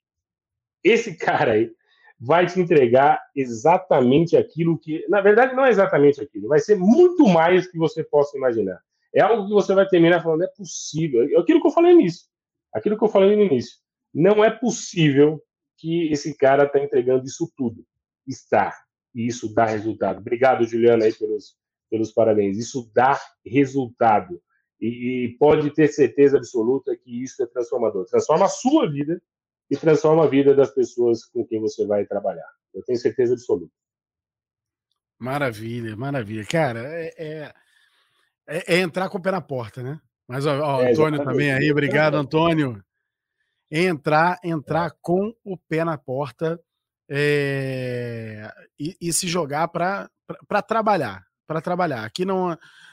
[0.84, 1.72] esse cara aí
[2.20, 7.28] vai te entregar exatamente aquilo que, na verdade, não é exatamente aquilo, vai ser muito
[7.28, 8.80] mais que você possa imaginar.
[9.14, 11.22] É algo que você vai terminar falando, é possível.
[11.39, 12.28] Aquilo que eu falei no início.
[12.74, 13.78] Aquilo que eu falei no início.
[14.14, 15.41] Não é possível
[15.78, 17.86] que esse cara está entregando isso tudo.
[18.26, 18.83] Está
[19.14, 20.20] e isso dá resultado.
[20.20, 21.55] Obrigado, Juliana, aí, pelos,
[21.89, 22.57] pelos parabéns.
[22.57, 24.41] Isso dá resultado.
[24.82, 24.88] E,
[25.26, 28.05] e, pode ter certeza absoluta que isso é transformador.
[28.05, 29.22] Transforma a sua vida
[29.70, 32.49] e transforma a vida das pessoas com quem você vai trabalhar.
[32.74, 33.72] Eu tenho certeza absoluta.
[35.20, 36.45] Maravilha, maravilha.
[36.45, 37.53] Cara, é, é,
[38.47, 40.01] é, é entrar com o pé na porta, né?
[40.28, 42.84] Mas, ó, ó é, Antônio também aí, obrigado, Antônio.
[43.72, 46.59] Entrar, entrar com o pé na porta
[47.10, 48.49] é,
[48.80, 50.10] e, e, se jogar para
[50.68, 51.24] trabalhar.
[51.45, 52.06] Para trabalhar.
[52.06, 52.51] Aqui não.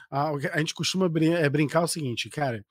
[0.09, 2.65] A, a, gente costuma brin é, brincar o seguinte, cara.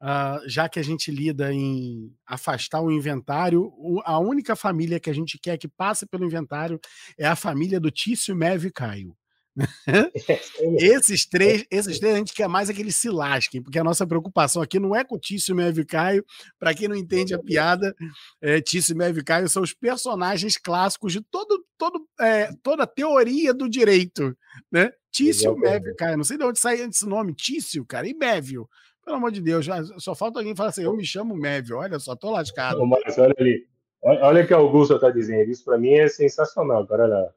[0.00, 5.08] Uh, já que a gente lida em afastar o inventário, o, a única família que
[5.08, 6.78] a gente quer que passe pelo inventário
[7.18, 9.16] é a família do Tício, Meve e Caio.
[10.78, 13.84] esses três, esses três a gente quer mais é que eles se lasquem, porque a
[13.84, 16.24] nossa preocupação aqui não é com Tício, Meve e Caio.
[16.58, 17.94] Para quem não entende a piada,
[18.40, 22.86] é, Tício, Meve e Caio são os personagens clássicos de todo, todo, é, toda a
[22.86, 24.36] teoria do direito,
[24.70, 24.92] né?
[25.10, 26.18] Tício, Meve e Caio.
[26.18, 28.68] Não sei de onde sai esse nome, Tício, cara, e Mévio.
[29.04, 31.98] Pelo amor de Deus, já, só falta alguém falar assim: eu me chamo Mévio, olha
[31.98, 32.80] só, tô lascado.
[32.80, 33.66] Ô, Márcio, olha ali.
[34.02, 35.50] Olha o que a Augusto está dizendo.
[35.50, 37.04] Isso para mim é sensacional, cara.
[37.04, 37.30] Olha lá.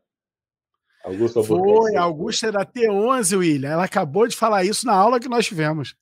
[1.04, 3.70] Augusto Foi, Augusta era T11, William.
[3.70, 5.96] Ela acabou de falar isso na aula que nós tivemos.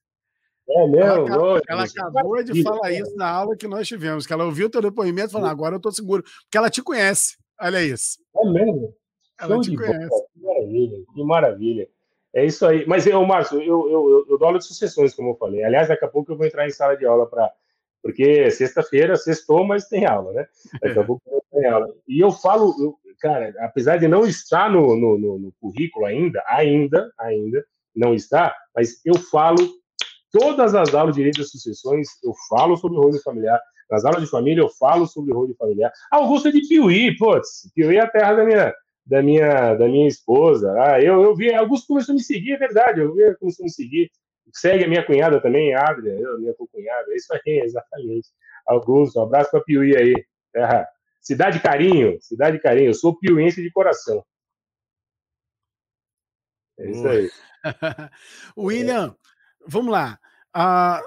[0.70, 1.00] É mesmo?
[1.00, 4.68] Ela, acabou, ela acabou de falar isso na aula que nós tivemos, que ela ouviu
[4.68, 7.38] o teu depoimento e falou, agora eu estou seguro, porque ela te conhece.
[7.60, 8.18] Olha isso.
[8.36, 8.94] É mesmo?
[9.40, 10.24] Ela Show te conhece.
[10.34, 11.90] Que maravilha, que maravilha.
[12.34, 12.86] É isso aí.
[12.86, 15.64] Mas, eu, Márcio, eu, eu, eu, dou aula de sucessões, como eu falei.
[15.64, 17.52] Aliás, daqui a pouco eu vou entrar em sala de aula para.
[18.02, 20.48] Porque sexta-feira, sextou, mas tem aula, né?
[20.82, 21.22] Daqui a pouco
[21.52, 21.88] tem aula.
[22.08, 27.12] E eu falo, cara, apesar de não estar no, no, no, no currículo ainda, ainda,
[27.20, 27.66] ainda
[27.96, 29.58] não está, mas eu falo
[30.32, 33.60] todas as aulas de direito das sucessões, eu falo sobre o rolo familiar.
[33.90, 35.92] Nas aulas de família, eu falo sobre o rolo familiar.
[36.12, 40.08] Augusto é de Piuí, putz, Piuí é a terra da minha, da minha, da minha
[40.08, 40.74] esposa.
[40.78, 43.66] Ah, eu, eu vi, Augusto começou a me seguir, é verdade, eu vi, começou a
[43.66, 44.12] me seguir.
[44.54, 48.28] Segue a minha cunhada também, Adria, eu, minha cunhada, é isso aí, exatamente.
[48.68, 50.14] Augusto, um abraço para Piuí aí,
[50.54, 50.88] terra
[51.22, 52.90] Cidade Carinho, Cidade Carinho.
[52.90, 54.24] Eu sou piuense de coração.
[56.80, 57.30] É isso aí.
[58.58, 59.16] William,
[59.68, 60.20] vamos lá.
[60.54, 61.02] Ah,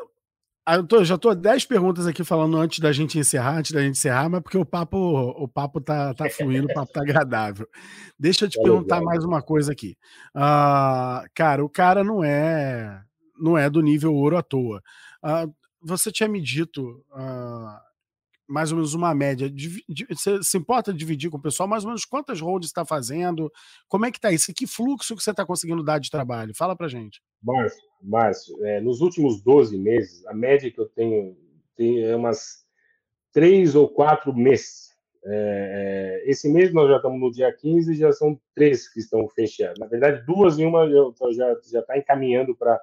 [0.68, 3.96] eu tô, já estou 10 perguntas aqui falando antes da gente encerrar, antes da gente
[3.96, 7.66] encerrar, mas porque o papo, o papo tá, tá fluindo, o papo tá agradável.
[8.18, 9.12] Deixa eu te é perguntar legal.
[9.12, 9.96] mais uma coisa aqui.
[10.34, 13.02] Ah, cara, o cara não é
[13.40, 14.82] não é do nível ouro à toa.
[15.22, 15.46] Ah,
[15.82, 17.80] você tinha me dito ah,
[18.51, 19.51] mais ou menos uma média.
[20.11, 23.51] Você se importa dividir com o pessoal mais ou menos quantas holds está fazendo?
[23.88, 24.53] Como é que está isso?
[24.53, 26.55] Que fluxo que você está conseguindo dar de trabalho?
[26.55, 27.22] Fala para gente.
[27.42, 31.36] Márcio, Márcio é, nos últimos 12 meses, a média que eu tenho,
[31.76, 32.64] tem é umas
[33.32, 34.90] três ou quatro meses.
[35.24, 39.28] É, é, esse mês nós já estamos no dia 15 já são três que estão
[39.28, 39.78] fechadas.
[39.78, 40.88] Na verdade, duas e uma
[41.32, 42.80] já está encaminhando para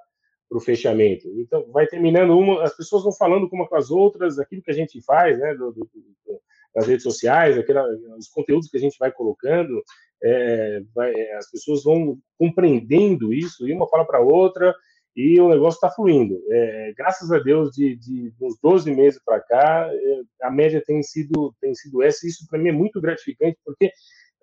[0.48, 1.28] para o fechamento.
[1.36, 4.74] Então, vai terminando uma, as pessoas vão falando uma com as outras, aquilo que a
[4.74, 6.40] gente faz, né, do, do, do,
[6.74, 7.86] nas redes sociais, aquela,
[8.16, 9.82] os conteúdos que a gente vai colocando,
[10.22, 14.74] é, vai, é, as pessoas vão compreendendo isso, e uma fala para outra,
[15.14, 16.40] e o negócio está fluindo.
[16.48, 21.02] É, graças a Deus, de, de uns 12 meses para cá, é, a média tem
[21.02, 23.90] sido, tem sido essa, e isso para mim é muito gratificante, porque,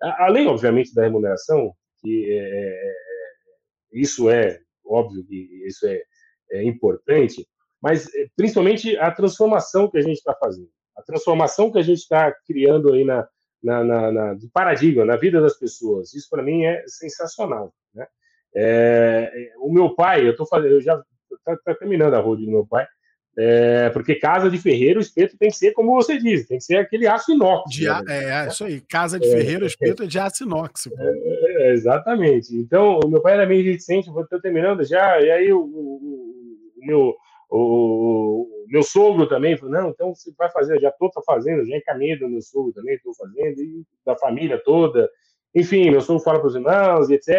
[0.00, 2.92] além, obviamente, da remuneração, que é, é,
[3.92, 6.00] isso é óbvio que isso é,
[6.50, 7.46] é importante,
[7.82, 11.98] mas eh, principalmente a transformação que a gente está fazendo, a transformação que a gente
[11.98, 13.28] está criando aí na,
[13.62, 16.14] na, na, na, paradigma, na vida das pessoas.
[16.14, 17.72] Isso para mim é sensacional.
[17.94, 18.06] Né?
[18.54, 22.50] É, o meu pai, eu estou fazendo, eu já está tá terminando a roda do
[22.50, 22.86] meu pai,
[23.38, 26.78] é, porque casa de ferreiro, espeto tem que ser, como você diz, tem que ser
[26.78, 27.70] aquele aço inox.
[27.70, 28.02] De, né?
[28.08, 28.80] É, é, isso aí.
[28.80, 30.88] Casa de é, ferreiro, o espeto é de aço inox.
[31.56, 32.54] É, exatamente.
[32.54, 36.72] Então, o meu pai era meio reticente, vou estou terminando já, e aí o, o,
[36.76, 37.14] o meu
[37.48, 42.18] o, meu sogro também falou, não, então você vai fazer, já estou fazendo, já encaminhei
[42.18, 45.08] do meu sogro também, estou fazendo, e da família toda.
[45.54, 47.34] Enfim, meu sogro fala para os irmãos, etc.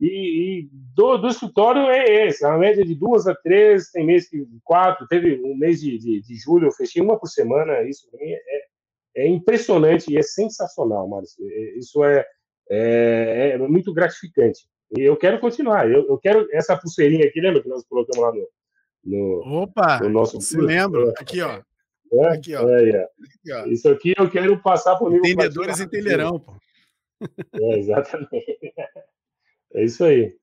[0.00, 4.28] E, e do, do, escritório é esse, a média de duas a três, tem mês
[4.28, 8.10] que quatro, teve um mês de, de, de julho, eu fechei uma por semana, isso
[8.10, 11.46] para mim é, é impressionante e é sensacional, Márcio.
[11.48, 12.26] É, isso é,
[12.70, 14.66] é, é, muito gratificante.
[14.96, 18.32] E eu quero continuar, eu, eu quero essa pulseirinha aqui, lembra que nós colocamos lá
[18.32, 18.48] no,
[19.04, 21.12] no, Opa, no nosso se lembra?
[21.18, 21.60] Aqui, ó.
[22.12, 22.28] É?
[22.28, 22.68] Aqui, ó.
[22.68, 23.08] É,
[23.48, 23.68] é.
[23.68, 25.18] Isso aqui eu quero passar por mim.
[25.18, 26.54] Entendedores entenderão, pô.
[27.54, 28.74] É, exatamente.
[29.74, 30.36] É isso aí.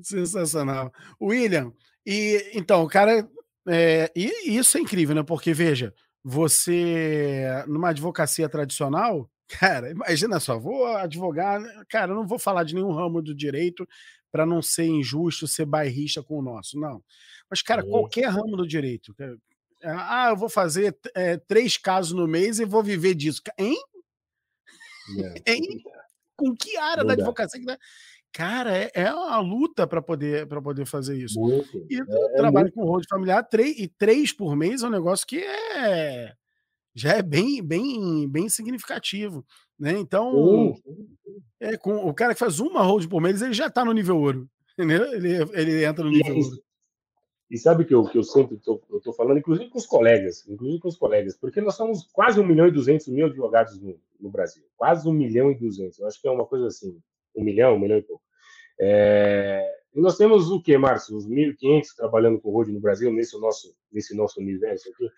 [0.00, 0.92] Sensacional.
[1.20, 1.72] William,
[2.06, 3.28] e então, o cara.
[3.68, 5.22] É, e isso é incrível, né?
[5.22, 12.38] Porque, veja, você, numa advocacia tradicional, cara, imagina só, vou advogar, cara, eu não vou
[12.38, 13.86] falar de nenhum ramo do direito
[14.30, 17.02] para não ser injusto, ser bairrista com o nosso, não.
[17.50, 19.14] Mas, cara, qualquer ramo do direito.
[19.84, 23.42] Ah, eu vou fazer é, três casos no mês e vou viver disso.
[23.58, 23.76] Hein?
[25.46, 25.52] É.
[25.52, 25.82] hein?
[26.34, 27.78] Com que área da advocacia que dá?
[28.32, 31.38] Cara, é, é uma luta para poder, poder fazer isso.
[31.38, 31.86] Muito.
[31.90, 32.74] E é, é trabalho muito.
[32.74, 36.32] com road familiar, três, e três por mês é um negócio que é
[36.94, 39.44] já é bem, bem, bem significativo.
[39.78, 39.92] Né?
[39.98, 40.74] Então, uhum.
[41.60, 44.18] é, com, o cara que faz uma hold por mês, ele já está no nível
[44.18, 44.48] ouro.
[44.78, 45.04] Entendeu?
[45.12, 46.62] Ele, ele entra no nível e, ouro.
[47.50, 50.88] E sabe que eu, que eu sempre estou falando, inclusive com os colegas, inclusive com
[50.88, 54.64] os colegas, porque nós somos quase um milhão e duzentos mil advogados no, no Brasil.
[54.76, 55.98] Quase um milhão e duzentos.
[55.98, 56.98] Eu acho que é uma coisa assim.
[57.36, 58.22] Um milhão, um milhão e pouco.
[58.80, 61.16] É, e nós temos o que, Márcio?
[61.16, 65.10] Os 1.500 trabalhando com road no Brasil, nesse nosso, nesse nosso universo aqui?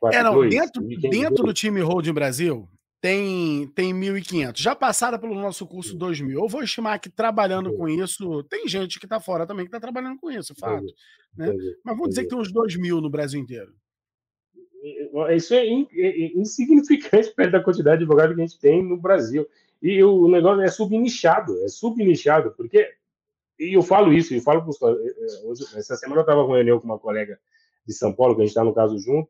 [0.00, 2.68] 4, é, não, 2, dentro, dentro do time road Brasil,
[3.00, 4.58] tem, tem 1.500.
[4.58, 6.32] Já passaram pelo nosso curso 2.000.
[6.32, 9.80] Eu vou estimar que trabalhando com isso, tem gente que está fora também que está
[9.80, 10.84] trabalhando com isso, fato.
[11.36, 11.52] Né?
[11.84, 13.72] Mas vamos dizer que tem uns 2.000 no Brasil inteiro.
[15.36, 19.46] Isso é, é insignificante perto da quantidade de advogados que a gente tem no Brasil.
[19.82, 22.86] E o negócio é subnichado, é subnichado, porque
[23.58, 26.86] e eu falo isso, eu falo para eh, eh, essa semana eu estava com com
[26.86, 27.38] uma colega
[27.86, 29.28] de São Paulo, que a gente está no caso junto,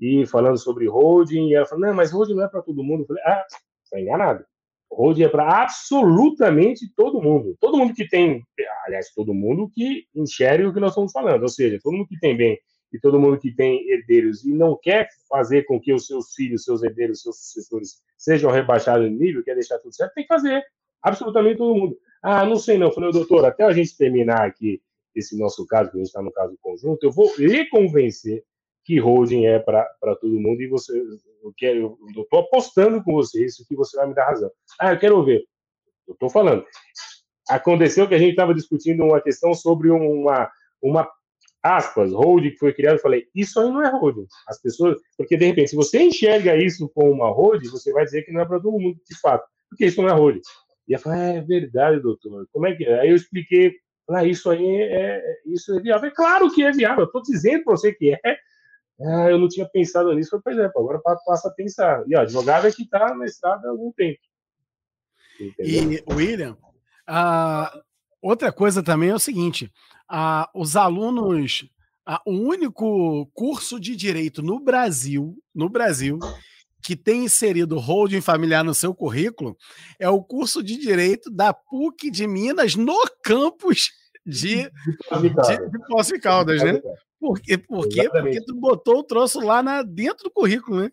[0.00, 3.02] e falando sobre holding, e ela falou, não, mas holding não é para todo mundo.
[3.02, 3.44] Eu falei, ah,
[3.84, 4.44] está enganado.
[4.90, 7.56] Holding é para absolutamente todo mundo.
[7.60, 8.42] Todo mundo que tem,
[8.86, 12.18] aliás, todo mundo que enxerga o que nós estamos falando, ou seja, todo mundo que
[12.18, 12.58] tem bem
[12.92, 16.64] e todo mundo que tem herdeiros e não quer fazer com que os seus filhos,
[16.64, 20.62] seus herdeiros, seus sucessores sejam rebaixados de nível, quer deixar tudo certo, tem que fazer.
[21.00, 21.96] Absolutamente todo mundo.
[22.22, 22.88] Ah, não sei não.
[22.88, 24.82] Eu falei, doutor, até a gente terminar aqui
[25.14, 28.44] esse nosso caso, que a gente está no caso conjunto, eu vou lhe convencer
[28.84, 30.98] que holding é para todo mundo e você,
[31.42, 34.50] eu quero, eu estou apostando com você isso que você vai me dar razão.
[34.80, 35.44] Ah, eu quero ver.
[36.06, 36.64] Eu estou falando.
[37.48, 40.50] Aconteceu que a gente estava discutindo uma questão sobre uma,
[40.82, 41.08] uma
[41.62, 44.26] aspas, holding que foi criado, eu falei, isso aí não é holding.
[44.48, 48.22] As pessoas, porque de repente, se você enxerga isso como uma holding, você vai dizer
[48.22, 50.40] que não é para todo mundo, de fato, porque isso não é holding.
[50.88, 52.46] E ela falou, é verdade, doutor.
[52.52, 53.00] Como é que é?
[53.00, 53.74] Aí eu expliquei,
[54.10, 56.08] ah, isso aí é, é isso é viável.
[56.08, 58.38] É claro que é viável, eu estou dizendo para você que é.
[59.02, 60.30] Ah, eu não tinha pensado nisso.
[60.42, 62.04] Falei, pois é, agora passa a pensar.
[62.06, 64.20] E ó, advogado é que está na estrada há algum tempo.
[65.40, 65.92] Entendeu?
[65.92, 66.56] E, William,
[67.06, 67.82] a
[68.20, 69.72] outra coisa também é o seguinte:
[70.08, 71.68] a os alunos,
[72.04, 76.18] a o único curso de direito no Brasil, no Brasil,
[76.82, 79.56] que tem inserido holding familiar no seu currículo
[79.98, 83.90] é o curso de Direito da PUC de Minas no campus
[84.24, 86.80] de, de, de de Caldas, né?
[87.20, 87.58] Por quê?
[87.58, 88.08] Por quê?
[88.08, 90.90] Porque tu botou o troço lá na, dentro do currículo, né?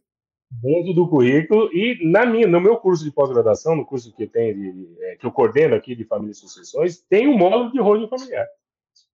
[0.62, 4.54] Dentro do currículo e na minha, no meu curso de pós-graduação, no curso que tem
[4.54, 8.08] de, é, que eu coordeno aqui de família e sucessões, tem um módulo de holding
[8.08, 8.46] familiar.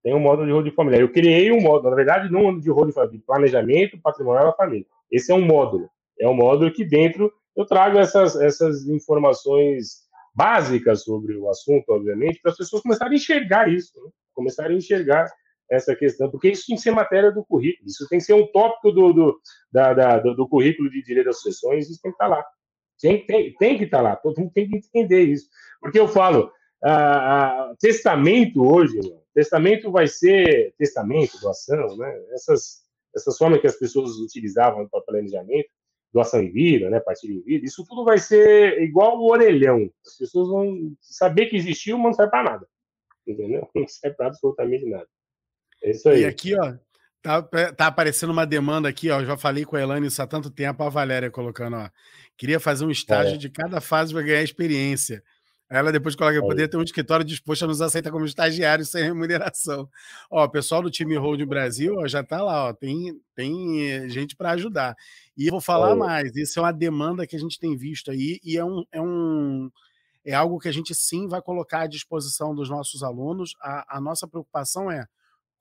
[0.01, 1.01] Tem um módulo de holding familiar.
[1.01, 4.85] Eu criei um módulo, na verdade, não de holding familiar, de planejamento patrimonial da família.
[5.11, 5.89] Esse é um módulo.
[6.19, 10.03] É um módulo que dentro eu trago essas, essas informações
[10.33, 14.09] básicas sobre o assunto, obviamente, para as pessoas começarem a enxergar isso, né?
[14.33, 15.27] começarem a enxergar
[15.69, 18.45] essa questão, porque isso tem que ser matéria do currículo, isso tem que ser um
[18.47, 19.41] tópico do, do,
[19.71, 22.45] da, da, do, currículo de direito das sucessões, isso tem que estar tá lá.
[22.99, 25.47] Tem, tem, tem que estar tá lá, todo mundo tem que entender isso.
[25.81, 26.51] Porque eu falo,
[27.79, 28.99] testamento hoje,
[29.33, 32.23] testamento vai ser testamento, doação, né?
[32.33, 32.83] essas,
[33.15, 35.69] essas formas que as pessoas utilizavam para planejamento,
[36.13, 39.89] doação em vida, né, partilha em vida, isso tudo vai ser igual o orelhão.
[40.05, 42.67] As pessoas vão saber que existiu, mas não serve para nada.
[43.25, 43.67] Entendeu?
[43.73, 45.07] Não serve para absolutamente nada.
[45.83, 46.21] É isso aí.
[46.21, 46.73] E aqui, ó,
[47.21, 47.41] tá,
[47.75, 49.23] tá aparecendo uma demanda aqui, ó.
[49.23, 51.89] Já falei com a Elane isso há tanto tempo, a Valéria colocando, ó.
[52.37, 53.37] Queria fazer um estágio é.
[53.37, 55.23] de cada fase para ganhar experiência.
[55.69, 59.03] Ela depois coloca, eu poderia ter um escritório disposto a nos aceitar como estagiários sem
[59.03, 59.89] remuneração.
[60.29, 64.35] Ó, o pessoal do time Hold Brasil ó, já está lá, ó, tem, tem gente
[64.35, 64.95] para ajudar.
[65.35, 68.39] E eu vou falar mais, isso é uma demanda que a gente tem visto aí,
[68.43, 69.71] e é um, é um
[70.23, 73.55] é algo que a gente sim vai colocar à disposição dos nossos alunos.
[73.59, 75.05] A, a nossa preocupação é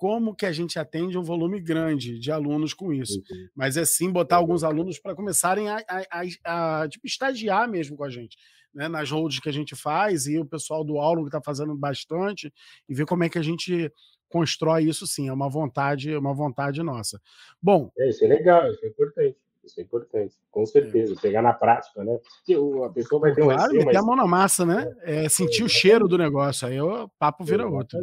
[0.02, 3.18] como que a gente atende um volume grande de alunos com isso.
[3.18, 3.48] Uhum.
[3.54, 6.02] Mas é sim botar alguns alunos para começarem a, a,
[6.44, 8.36] a, a tipo, estagiar mesmo com a gente
[8.74, 11.72] né, nas holds que a gente faz e o pessoal do Auro que está fazendo
[11.76, 12.52] bastante
[12.88, 13.92] e ver como é que a gente
[14.28, 17.20] constrói isso sim, é uma vontade, é uma vontade nossa.
[17.62, 19.36] Bom, é, isso é legal, isso é importante.
[19.62, 21.14] Isso é importante, com certeza.
[21.16, 21.20] É.
[21.20, 22.18] Pegar na prática, né?
[22.18, 24.02] Porque a pessoa vai ter um claro, receio, meter mas...
[24.02, 24.92] a mão na massa, né?
[25.02, 26.66] É, sentir é, o cheiro do negócio.
[26.66, 28.00] Aí o papo vira outro.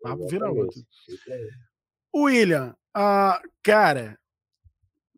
[0.00, 0.80] Papo vira outro.
[2.14, 4.18] William, uh, cara,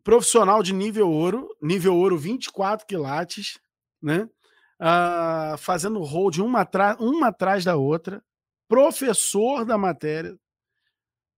[0.02, 3.58] profissional de nível ouro, nível ouro 24 quilates,
[4.00, 4.28] né?
[4.80, 6.66] uh, fazendo hold uma,
[6.98, 8.22] uma atrás da outra,
[8.68, 10.38] professor da matéria,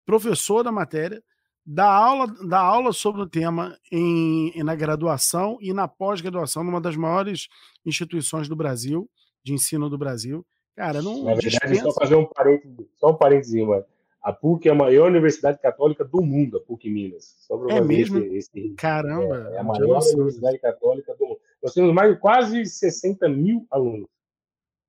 [0.05, 1.23] professor da matéria,
[1.65, 6.97] dá aula, dá aula sobre o tema em, na graduação e na pós-graduação, numa das
[6.97, 7.49] maiores
[7.85, 9.09] instituições do Brasil,
[9.43, 10.47] de ensino do Brasil.
[10.77, 11.25] Cara, não.
[11.25, 11.83] Na verdade, dispensa...
[11.83, 13.85] só fazer um parênteses, só um parênteses, mano.
[14.23, 17.37] A PUC é a maior universidade católica do mundo, a PUC Minas.
[17.39, 18.19] Só é mesmo?
[18.19, 19.51] Esse, esse, Caramba!
[19.53, 21.41] É, é a maior universidade católica do mundo.
[21.63, 24.09] Nós temos mais quase 60 mil alunos.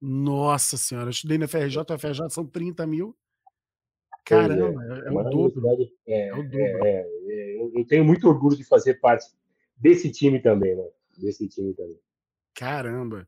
[0.01, 3.15] Nossa senhora, eu estudei na FRJ, a FRJ são 30 mil.
[4.25, 5.91] Caramba, é, é, é, o dobro.
[6.07, 6.85] É, é, o dobro.
[6.85, 9.25] É, é, eu tenho muito orgulho de fazer parte
[9.77, 10.83] desse time também, né?
[11.17, 11.99] Desse time também.
[12.53, 13.27] Caramba.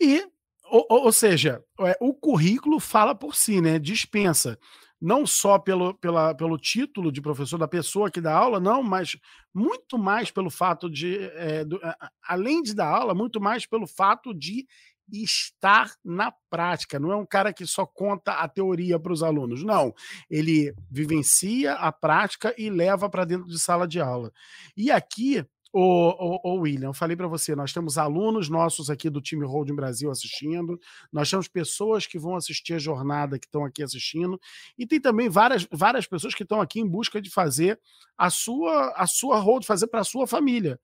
[0.00, 0.26] E,
[0.70, 1.62] ou, ou seja,
[2.00, 3.78] o currículo fala por si, né?
[3.78, 4.58] Dispensa
[5.00, 9.16] não só pelo, pela, pelo título de professor da pessoa que dá aula, não, mas
[9.54, 11.80] muito mais pelo fato de, é, do,
[12.26, 14.66] além de dar aula, muito mais pelo fato de
[15.10, 16.98] estar na prática.
[16.98, 19.94] Não é um cara que só conta a teoria para os alunos, não.
[20.28, 24.30] Ele vivencia a prática e leva para dentro de sala de aula.
[24.76, 29.74] E aqui Ô, William, falei para você, nós temos alunos nossos aqui do time Holding
[29.74, 30.80] Brasil assistindo,
[31.12, 34.40] nós temos pessoas que vão assistir a jornada que estão aqui assistindo,
[34.78, 37.78] e tem também várias, várias pessoas que estão aqui em busca de fazer
[38.16, 40.80] a sua a sua hold, fazer para a sua família.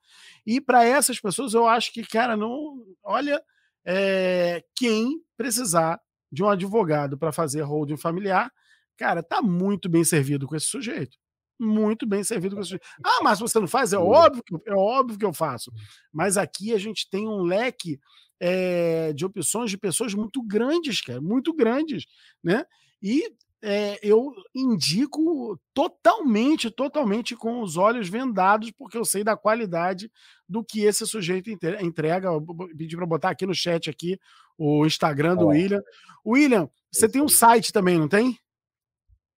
[0.47, 3.43] E para essas pessoas eu acho que, cara, não, olha,
[3.87, 5.99] é, quem precisar
[6.31, 8.53] de um advogado para fazer holding familiar,
[8.99, 11.24] cara, tá muito bem servido com esse sujeito
[11.59, 12.79] muito bem servido com isso.
[13.05, 13.93] Ah, mas você não faz?
[13.93, 15.73] É óbvio, que, é óbvio que eu faço.
[16.13, 17.99] Mas aqui a gente tem um leque
[18.41, 22.05] é, de opções de pessoas muito grandes, cara, muito grandes,
[22.43, 22.65] né?
[23.03, 23.33] E
[23.67, 30.13] é, eu indico totalmente, totalmente com os olhos vendados, porque eu sei da qualidade
[30.47, 32.29] do que esse sujeito entrega.
[32.29, 32.45] Eu
[32.77, 34.19] pedi para botar aqui no chat aqui
[34.59, 35.83] o Instagram do William.
[36.27, 38.39] William, você tem um site também, não tem?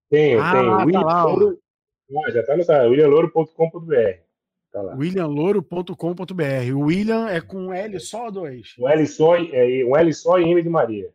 [0.10, 0.92] Tenho, ah, tenho.
[0.92, 1.54] Tá lá,
[2.26, 4.28] ah, já está no site, williamlouro.com.br.
[4.72, 6.74] Tá williamlouro.com.br.
[6.76, 8.76] O William é com L só ou dois?
[8.80, 11.14] Um L só, é, um L só e M de Maria.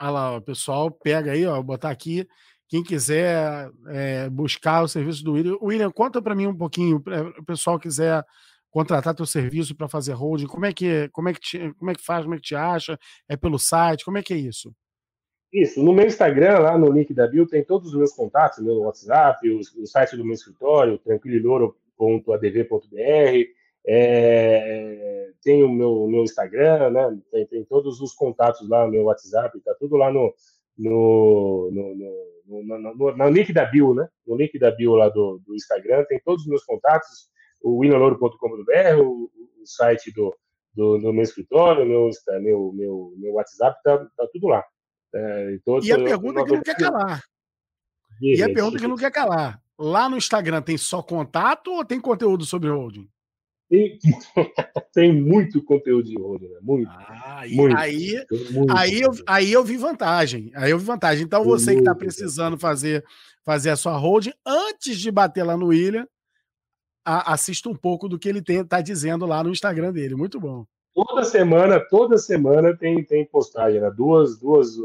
[0.00, 2.26] Olha lá, o pessoal pega aí, ó, vou botar aqui.
[2.68, 5.56] Quem quiser é, buscar o serviço do William.
[5.62, 7.02] William, conta para mim um pouquinho,
[7.38, 8.24] o pessoal quiser
[8.70, 11.94] contratar teu serviço para fazer holding, como é que como é que te, como é
[11.94, 12.98] que faz, como é que te acha?
[13.26, 14.04] É pelo site?
[14.04, 14.74] Como é que é isso?
[15.52, 18.80] Isso, no meu Instagram, lá no link da bio, tem todos os meus contatos, meu
[18.80, 23.48] WhatsApp, o, o site do meu escritório, tranquililoro.adv.br,
[23.86, 27.18] é, tem o meu, meu Instagram, né?
[27.30, 30.34] Tem, tem, todos os contatos lá, meu WhatsApp, tá tudo lá no,
[30.76, 34.06] no, no, no, no, no, no link da bio, né?
[34.26, 37.30] No link da bio lá do, do Instagram, tem todos os meus contatos,
[37.62, 39.30] o winaloro.com.br, o,
[39.62, 40.36] o site do,
[40.74, 44.62] do, do, meu escritório, meu, meu, meu, meu WhatsApp, tá, tá tudo lá.
[45.14, 47.24] É, então, e a pergunta que não quer calar.
[48.20, 49.62] E a pergunta que não quer calar.
[49.78, 53.08] Lá no Instagram tem só contato ou tem conteúdo sobre holding?
[53.68, 53.98] Tem,
[54.92, 56.58] tem muito conteúdo de holding, né?
[56.62, 56.90] muito.
[56.90, 60.50] Ah, muito, aí, muito, aí, eu, aí eu vi vantagem.
[60.54, 61.24] Aí eu vi vantagem.
[61.24, 63.04] Então tem você que está precisando fazer,
[63.44, 66.06] fazer a sua holding, antes de bater lá no William,
[67.04, 70.14] a, assista um pouco do que ele está dizendo lá no Instagram dele.
[70.14, 70.66] Muito bom.
[71.06, 73.88] Toda semana, toda semana tem, tem postagem, né?
[73.88, 74.76] Duas, duas,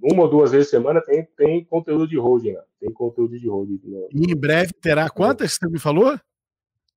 [0.00, 2.62] uma ou duas vezes por semana tem, tem conteúdo de holding, né?
[2.78, 3.80] Tem conteúdo de holding.
[3.82, 4.06] Né?
[4.12, 6.16] E em breve terá quantas você me falou?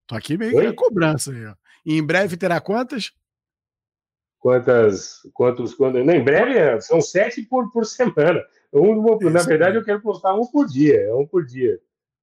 [0.05, 0.73] Tô aqui meio Oi?
[0.73, 1.55] cobrança aí, ó.
[1.83, 3.11] E em breve terá quantas?
[4.37, 8.45] Quantas, quantos, quando, não, em breve é, são sete por, por semana.
[8.71, 9.01] Um,
[9.31, 11.79] na verdade, eu quero postar um por dia, é um por dia.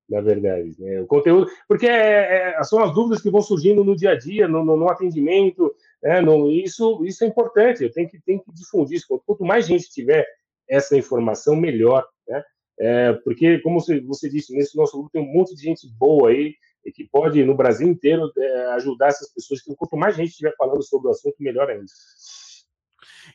[0.08, 0.76] na verdade.
[0.78, 1.00] Né?
[1.00, 4.46] O conteúdo, porque é, é, são as dúvidas que vão surgindo no dia a dia,
[4.46, 6.20] no, no, no atendimento, né?
[6.20, 9.22] no, isso, isso é importante, eu tenho que, tenho que difundir isso.
[9.26, 10.26] Quanto mais gente tiver
[10.68, 12.06] essa informação, melhor.
[12.26, 12.42] Né?
[12.80, 16.30] É, porque, como você, você, disse, nesse nosso grupo tem um monte de gente boa
[16.30, 19.60] aí, e que pode, no Brasil inteiro, é, ajudar essas pessoas.
[19.60, 21.86] Que quanto mais gente estiver falando sobre o assunto, melhor ainda.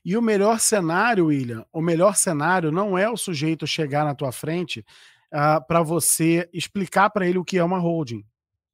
[0.03, 4.32] E o melhor cenário, William, o melhor cenário não é o sujeito chegar na tua
[4.32, 4.84] frente uh,
[5.32, 8.26] ah, para você explicar para ele o que é uma holding.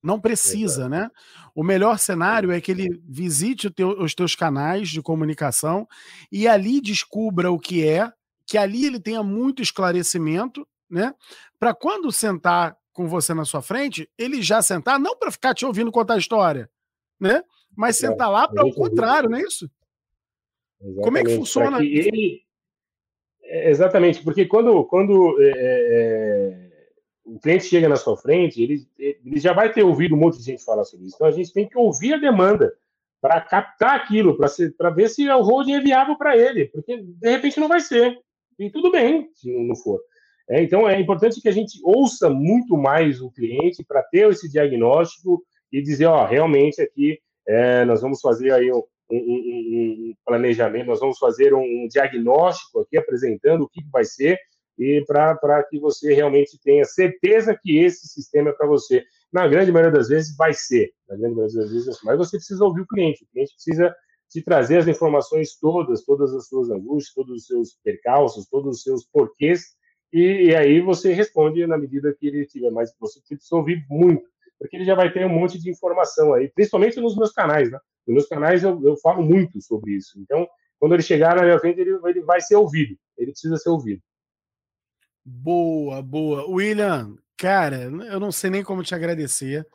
[0.02, 0.90] Não precisa, Exato.
[0.90, 1.12] né?
[1.54, 5.88] O melhor cenário é que ele visite teu, os teus canais de comunicação
[6.32, 8.12] e ali descubra o que é,
[8.46, 11.14] que ali ele tenha muito esclarecimento, né?
[11.60, 15.66] Para quando sentar com você na sua frente, ele já sentar, não para ficar te
[15.66, 16.70] ouvindo contar a história,
[17.20, 17.44] né?
[17.76, 19.70] Mas é, sentar lá para o contrário, não é isso?
[20.82, 21.04] Exatamente.
[21.04, 21.80] Como é que funciona?
[21.80, 22.42] Que ele...
[23.44, 26.69] É, exatamente, porque quando, quando é, é,
[27.36, 30.44] o cliente chega na sua frente, ele, ele já vai ter ouvido um monte de
[30.44, 31.16] gente falar sobre isso.
[31.16, 32.74] Então a gente tem que ouvir a demanda
[33.22, 37.60] para captar aquilo, para ver se o holding é viável para ele, porque de repente
[37.60, 38.18] não vai ser.
[38.58, 40.00] E tudo bem se não for.
[40.50, 44.50] É, então é importante que a gente ouça muito mais o cliente para ter esse
[44.50, 50.88] diagnóstico e dizer, ó, realmente aqui é, nós vamos fazer aí um, um, um, planejamento,
[50.88, 54.40] nós vamos fazer um diagnóstico aqui, apresentando o que vai ser,
[54.80, 59.04] e para que você realmente tenha certeza que esse sistema é para você.
[59.32, 62.64] Na grande maioria das vezes vai ser, na grande maioria das vezes, mas você precisa
[62.64, 63.94] ouvir o cliente, o cliente precisa
[64.30, 68.84] te trazer as informações todas, todas as suas angústias, todos os seus percalços, todos os
[68.84, 69.62] seus porquês,
[70.14, 74.24] e, e aí você responde na medida que ele tiver, mas você precisa ouvir muito,
[74.58, 77.80] porque ele já vai ter um monte de informação aí, principalmente nos meus canais, né?
[78.08, 80.20] Nos meus canais eu, eu falo muito sobre isso.
[80.20, 80.48] Então,
[80.80, 82.98] quando ele chegar na minha frente, ele, ele vai ser ouvido.
[83.18, 84.02] Ele precisa ser ouvido.
[85.26, 86.46] Boa, boa.
[86.50, 89.66] William, cara, eu não sei nem como te agradecer.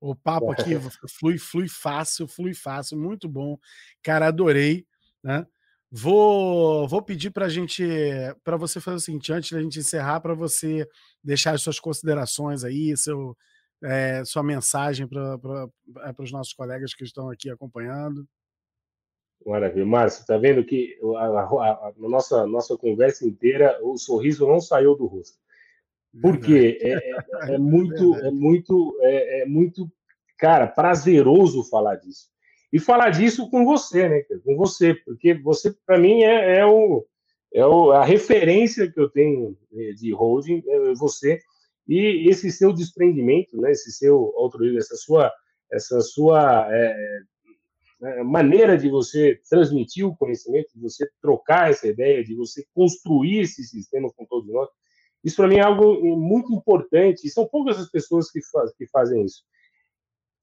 [0.00, 0.70] O papo aqui
[1.18, 3.58] flui, flui fácil, flui fácil, muito bom.
[4.02, 4.86] Cara, adorei,
[5.22, 5.46] né?
[5.90, 7.84] Vou, vou pedir para gente,
[8.42, 10.86] para você fazer o seguinte, antes da gente encerrar, para você
[11.22, 13.36] deixar as suas considerações aí, seu,
[13.82, 15.38] é, sua mensagem para
[16.00, 18.26] é, os nossos colegas que estão aqui acompanhando.
[19.46, 19.86] Maravilha.
[19.86, 24.96] Márcio, tá vendo que a, a, a, nossa, nossa conversa inteira, o sorriso não saiu
[24.96, 25.38] do rosto.
[26.20, 29.88] Porque é, é, é, muito, é muito, é, é, muito,
[30.36, 32.28] cara, prazeroso falar disso.
[32.72, 34.22] E falar disso com você, né?
[34.44, 37.06] Com você, porque você, para mim, é, é, o,
[37.54, 39.56] é o, a referência que eu tenho
[39.96, 41.38] de holding, é você.
[41.86, 45.32] E esse seu desprendimento, né, esse seu altruísmo, essa sua,
[45.70, 47.20] essa sua é,
[48.02, 53.40] é, maneira de você transmitir o conhecimento, de você trocar essa ideia, de você construir
[53.40, 54.68] esse sistema com todos nós,
[55.24, 57.26] isso para mim é algo muito importante.
[57.26, 59.42] E são poucas as pessoas que, faz, que fazem isso.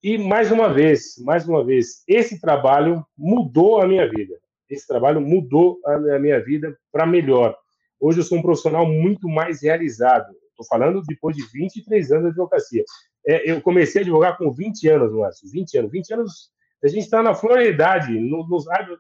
[0.04, 4.38] E mais uma vez, mais uma vez, esse trabalho mudou a minha vida.
[4.70, 7.56] Esse trabalho mudou a minha vida para melhor.
[7.98, 10.36] Hoje eu sou um profissional muito mais realizado.
[10.50, 12.84] Estou falando depois de 23 anos de advocacia.
[13.26, 15.50] É, eu comecei a advogar com 20 anos, Márcio.
[15.50, 15.92] 20 anos.
[15.92, 16.52] 20 anos,
[16.84, 18.12] a gente está na floridade.
[18.20, 18.58] No, no,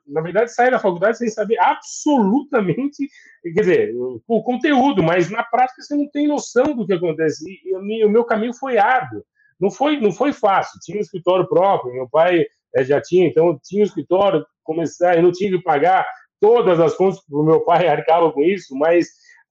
[0.07, 3.07] na verdade, sai da faculdade sem saber absolutamente,
[3.43, 3.93] quer dizer,
[4.27, 7.43] o conteúdo, mas na prática você não tem noção do que acontece.
[7.45, 9.23] E, e o meu caminho foi árduo.
[9.59, 10.79] Não foi, não foi fácil.
[10.81, 15.23] Tinha um escritório próprio, meu pai é, já tinha, então tinha um escritório, começar, eu
[15.23, 16.05] não tinha que pagar
[16.39, 19.07] todas as contas, o meu pai arcava com isso, mas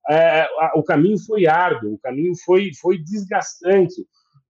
[0.09, 4.05] é, o caminho foi árduo, o caminho foi, foi desgastante.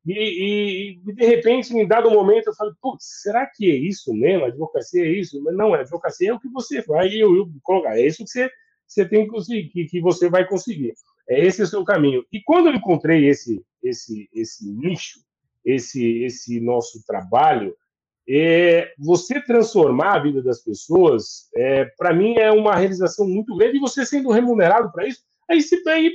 [0.06, 4.14] E, e, e, de repente, em dado momento, eu falei, putz, será que é isso
[4.14, 4.46] mesmo?
[4.46, 5.42] Advocacia é isso?
[5.44, 8.50] Mas não, advocacia é o que você vai eu, eu colocar, é isso que você,
[8.86, 10.94] você tem que conseguir, que, que você vai conseguir.
[11.30, 12.26] É esse o seu caminho.
[12.32, 15.20] E quando eu encontrei esse, esse, esse nicho,
[15.64, 17.74] esse, esse nosso trabalho,
[18.28, 23.78] é, você transformar a vida das pessoas, é, para mim, é uma realização muito grande,
[23.78, 26.08] e você sendo remunerado para isso, Aí, se, aí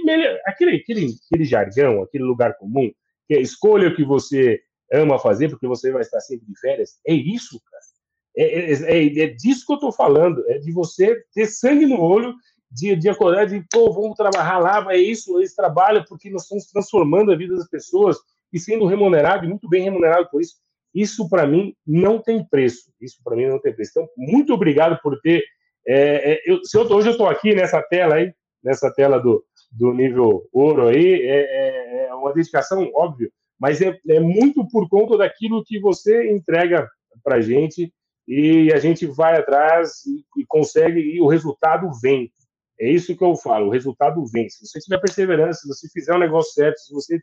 [0.47, 2.91] aquele, aquele, aquele jargão, aquele lugar comum,
[3.29, 4.61] que escolha o que você
[4.93, 7.83] ama fazer, porque você vai estar sempre de férias, é isso, cara.
[8.37, 12.01] É, é, é, é disso que eu estou falando, é de você ter sangue no
[12.01, 12.35] olho,
[12.71, 16.67] de, de acordar, de, pô, vamos trabalhar lá, é isso, esse trabalho, porque nós estamos
[16.67, 18.17] transformando a vida das pessoas
[18.53, 20.57] e sendo remunerado, muito bem remunerado por isso.
[20.95, 22.91] Isso, para mim, não tem preço.
[23.01, 23.93] Isso, para mim, não tem preço.
[23.93, 25.43] Então, muito obrigado por ter.
[25.87, 29.93] É, é eu, eu, hoje eu estou aqui nessa tela aí, nessa tela do, do
[29.93, 35.17] nível ouro aí, é, é, é uma dedicação, óbvio, mas é, é muito por conta
[35.17, 36.89] daquilo que você entrega
[37.23, 37.93] para a gente
[38.27, 42.33] e a gente vai atrás e, e, consegue e o resultado vem.
[42.81, 44.49] É isso que eu falo, o resultado vem.
[44.49, 47.21] Se você tiver perseverança, se você fizer o um negócio certo, se você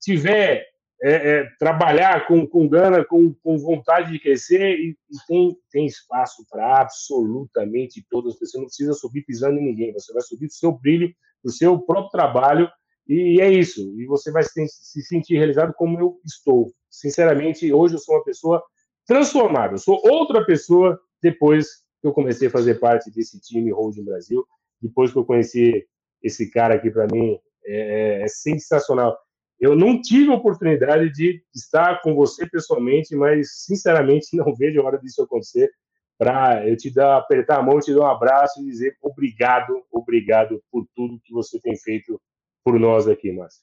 [0.00, 0.64] tiver
[1.02, 5.86] é, é, trabalhar com, com gana, com, com vontade de crescer, e, e tem, tem
[5.86, 8.62] espaço para absolutamente todas as pessoas.
[8.62, 11.12] Não precisa subir pisando em ninguém, você vai subir o seu brilho,
[11.44, 12.68] o seu próprio trabalho,
[13.06, 13.80] e é isso.
[13.98, 16.72] E você vai se, se sentir realizado como eu estou.
[16.90, 18.62] Sinceramente, hoje eu sou uma pessoa
[19.06, 21.66] transformada, eu sou outra pessoa depois
[22.00, 24.46] que eu comecei a fazer parte desse time Holding Brasil,
[24.80, 25.86] depois que eu conheci
[26.22, 29.16] esse cara aqui, para mim, é, é sensacional
[29.60, 34.84] eu não tive a oportunidade de estar com você pessoalmente, mas sinceramente não vejo a
[34.84, 35.70] hora disso acontecer
[36.18, 40.60] para eu te dar, apertar a mão, te dar um abraço e dizer obrigado, obrigado
[40.70, 42.20] por tudo que você tem feito
[42.64, 43.62] por nós aqui, Márcio.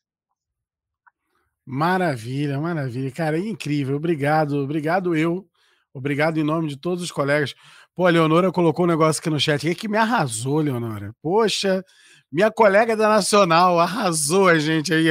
[1.66, 3.12] Maravilha, maravilha.
[3.12, 3.96] Cara, é incrível.
[3.98, 5.48] Obrigado, obrigado eu.
[5.96, 7.56] Obrigado em nome de todos os colegas.
[7.96, 9.66] Pô, a Leonora colocou um negócio aqui no chat.
[9.66, 11.16] O que me arrasou, Leonora?
[11.22, 11.82] Poxa,
[12.30, 15.08] minha colega da Nacional arrasou a gente aí.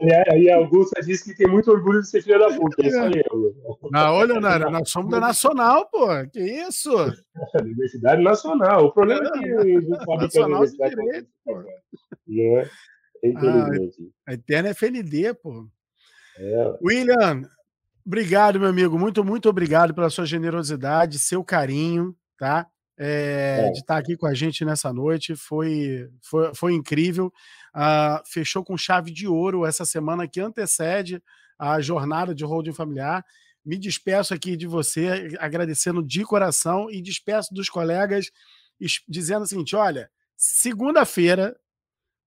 [0.00, 2.82] E a Augusta disse que tem muito orgulho de ser filha da puta.
[2.82, 3.22] É isso aí,
[3.92, 6.08] Não, olha, Leonora, nós somos da Nacional, pô.
[6.32, 6.90] Que isso?
[7.62, 8.86] Universidade Nacional.
[8.86, 9.54] O problema é que
[10.10, 11.62] o Nacional de Direito, pô.
[12.26, 12.70] Não é?
[13.22, 14.12] Infelizmente.
[14.26, 15.68] Ah, a Eterna é FND, pô.
[16.36, 16.78] É.
[16.82, 17.48] William,
[18.06, 18.98] obrigado, meu amigo.
[18.98, 22.68] Muito, muito obrigado pela sua generosidade, seu carinho, tá?
[22.96, 25.34] é, de estar aqui com a gente nessa noite.
[25.34, 27.32] Foi, foi, foi incrível.
[27.74, 31.22] Uh, fechou com chave de ouro essa semana que antecede
[31.58, 33.24] a jornada de holding familiar.
[33.64, 38.30] Me despeço aqui de você, agradecendo de coração e despeço dos colegas,
[39.08, 41.56] dizendo o seguinte: olha, segunda-feira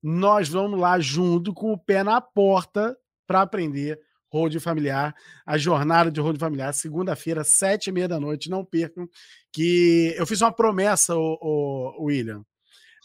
[0.01, 3.99] nós vamos lá junto com o pé na porta para aprender
[4.31, 5.15] Road Familiar,
[5.45, 9.07] a jornada de Road Familiar, segunda-feira, sete e meia da noite, não percam,
[9.51, 12.43] que eu fiz uma promessa, o, o William,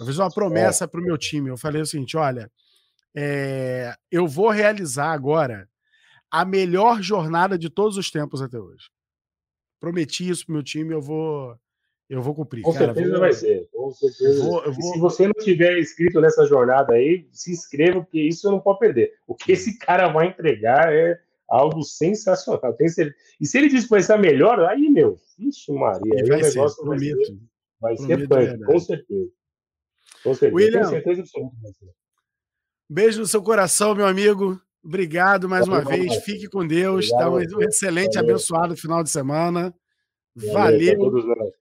[0.01, 2.51] eu fiz uma promessa para o meu time, eu falei o seguinte, olha,
[3.14, 5.68] é, eu vou realizar agora
[6.31, 8.91] a melhor jornada de todos os tempos até hoje.
[9.79, 11.57] Prometi isso pro meu time, eu vou
[12.09, 12.62] eu vou cumprir.
[12.62, 13.20] Com cara, certeza vou...
[13.20, 13.68] vai ser.
[13.83, 14.45] Com certeza.
[14.45, 14.93] Vou, vou...
[14.93, 18.78] Se você não tiver inscrito nessa jornada aí, se inscreva, porque isso eu não pode
[18.78, 19.12] perder.
[19.26, 21.18] O que esse cara vai entregar é
[21.49, 22.72] algo sensacional.
[22.74, 23.16] Tem certeza.
[23.41, 26.43] E se ele diz que vai ser melhor, aí, meu, vixe Maria, aí vai o
[26.43, 27.26] negócio ser, vai prometo.
[27.26, 27.39] ser,
[27.80, 29.30] vai ser punk, com certeza.
[30.22, 30.55] Com certeza.
[30.55, 31.24] William, certeza
[32.89, 34.61] Beijo no seu coração, meu amigo.
[34.85, 36.22] Obrigado mais uma vez.
[36.22, 37.11] Fique com Deus.
[37.11, 38.30] Obrigado, tá um excelente, Valeu.
[38.30, 39.74] abençoado final de semana.
[40.37, 40.99] Valeu.
[40.99, 41.53] Valeu.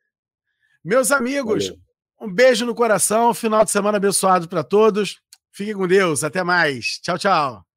[0.84, 1.91] Meus amigos, Valeu.
[2.22, 5.20] Um beijo no coração, final de semana abençoado para todos.
[5.52, 7.00] Fiquem com Deus, até mais.
[7.02, 7.71] Tchau, tchau.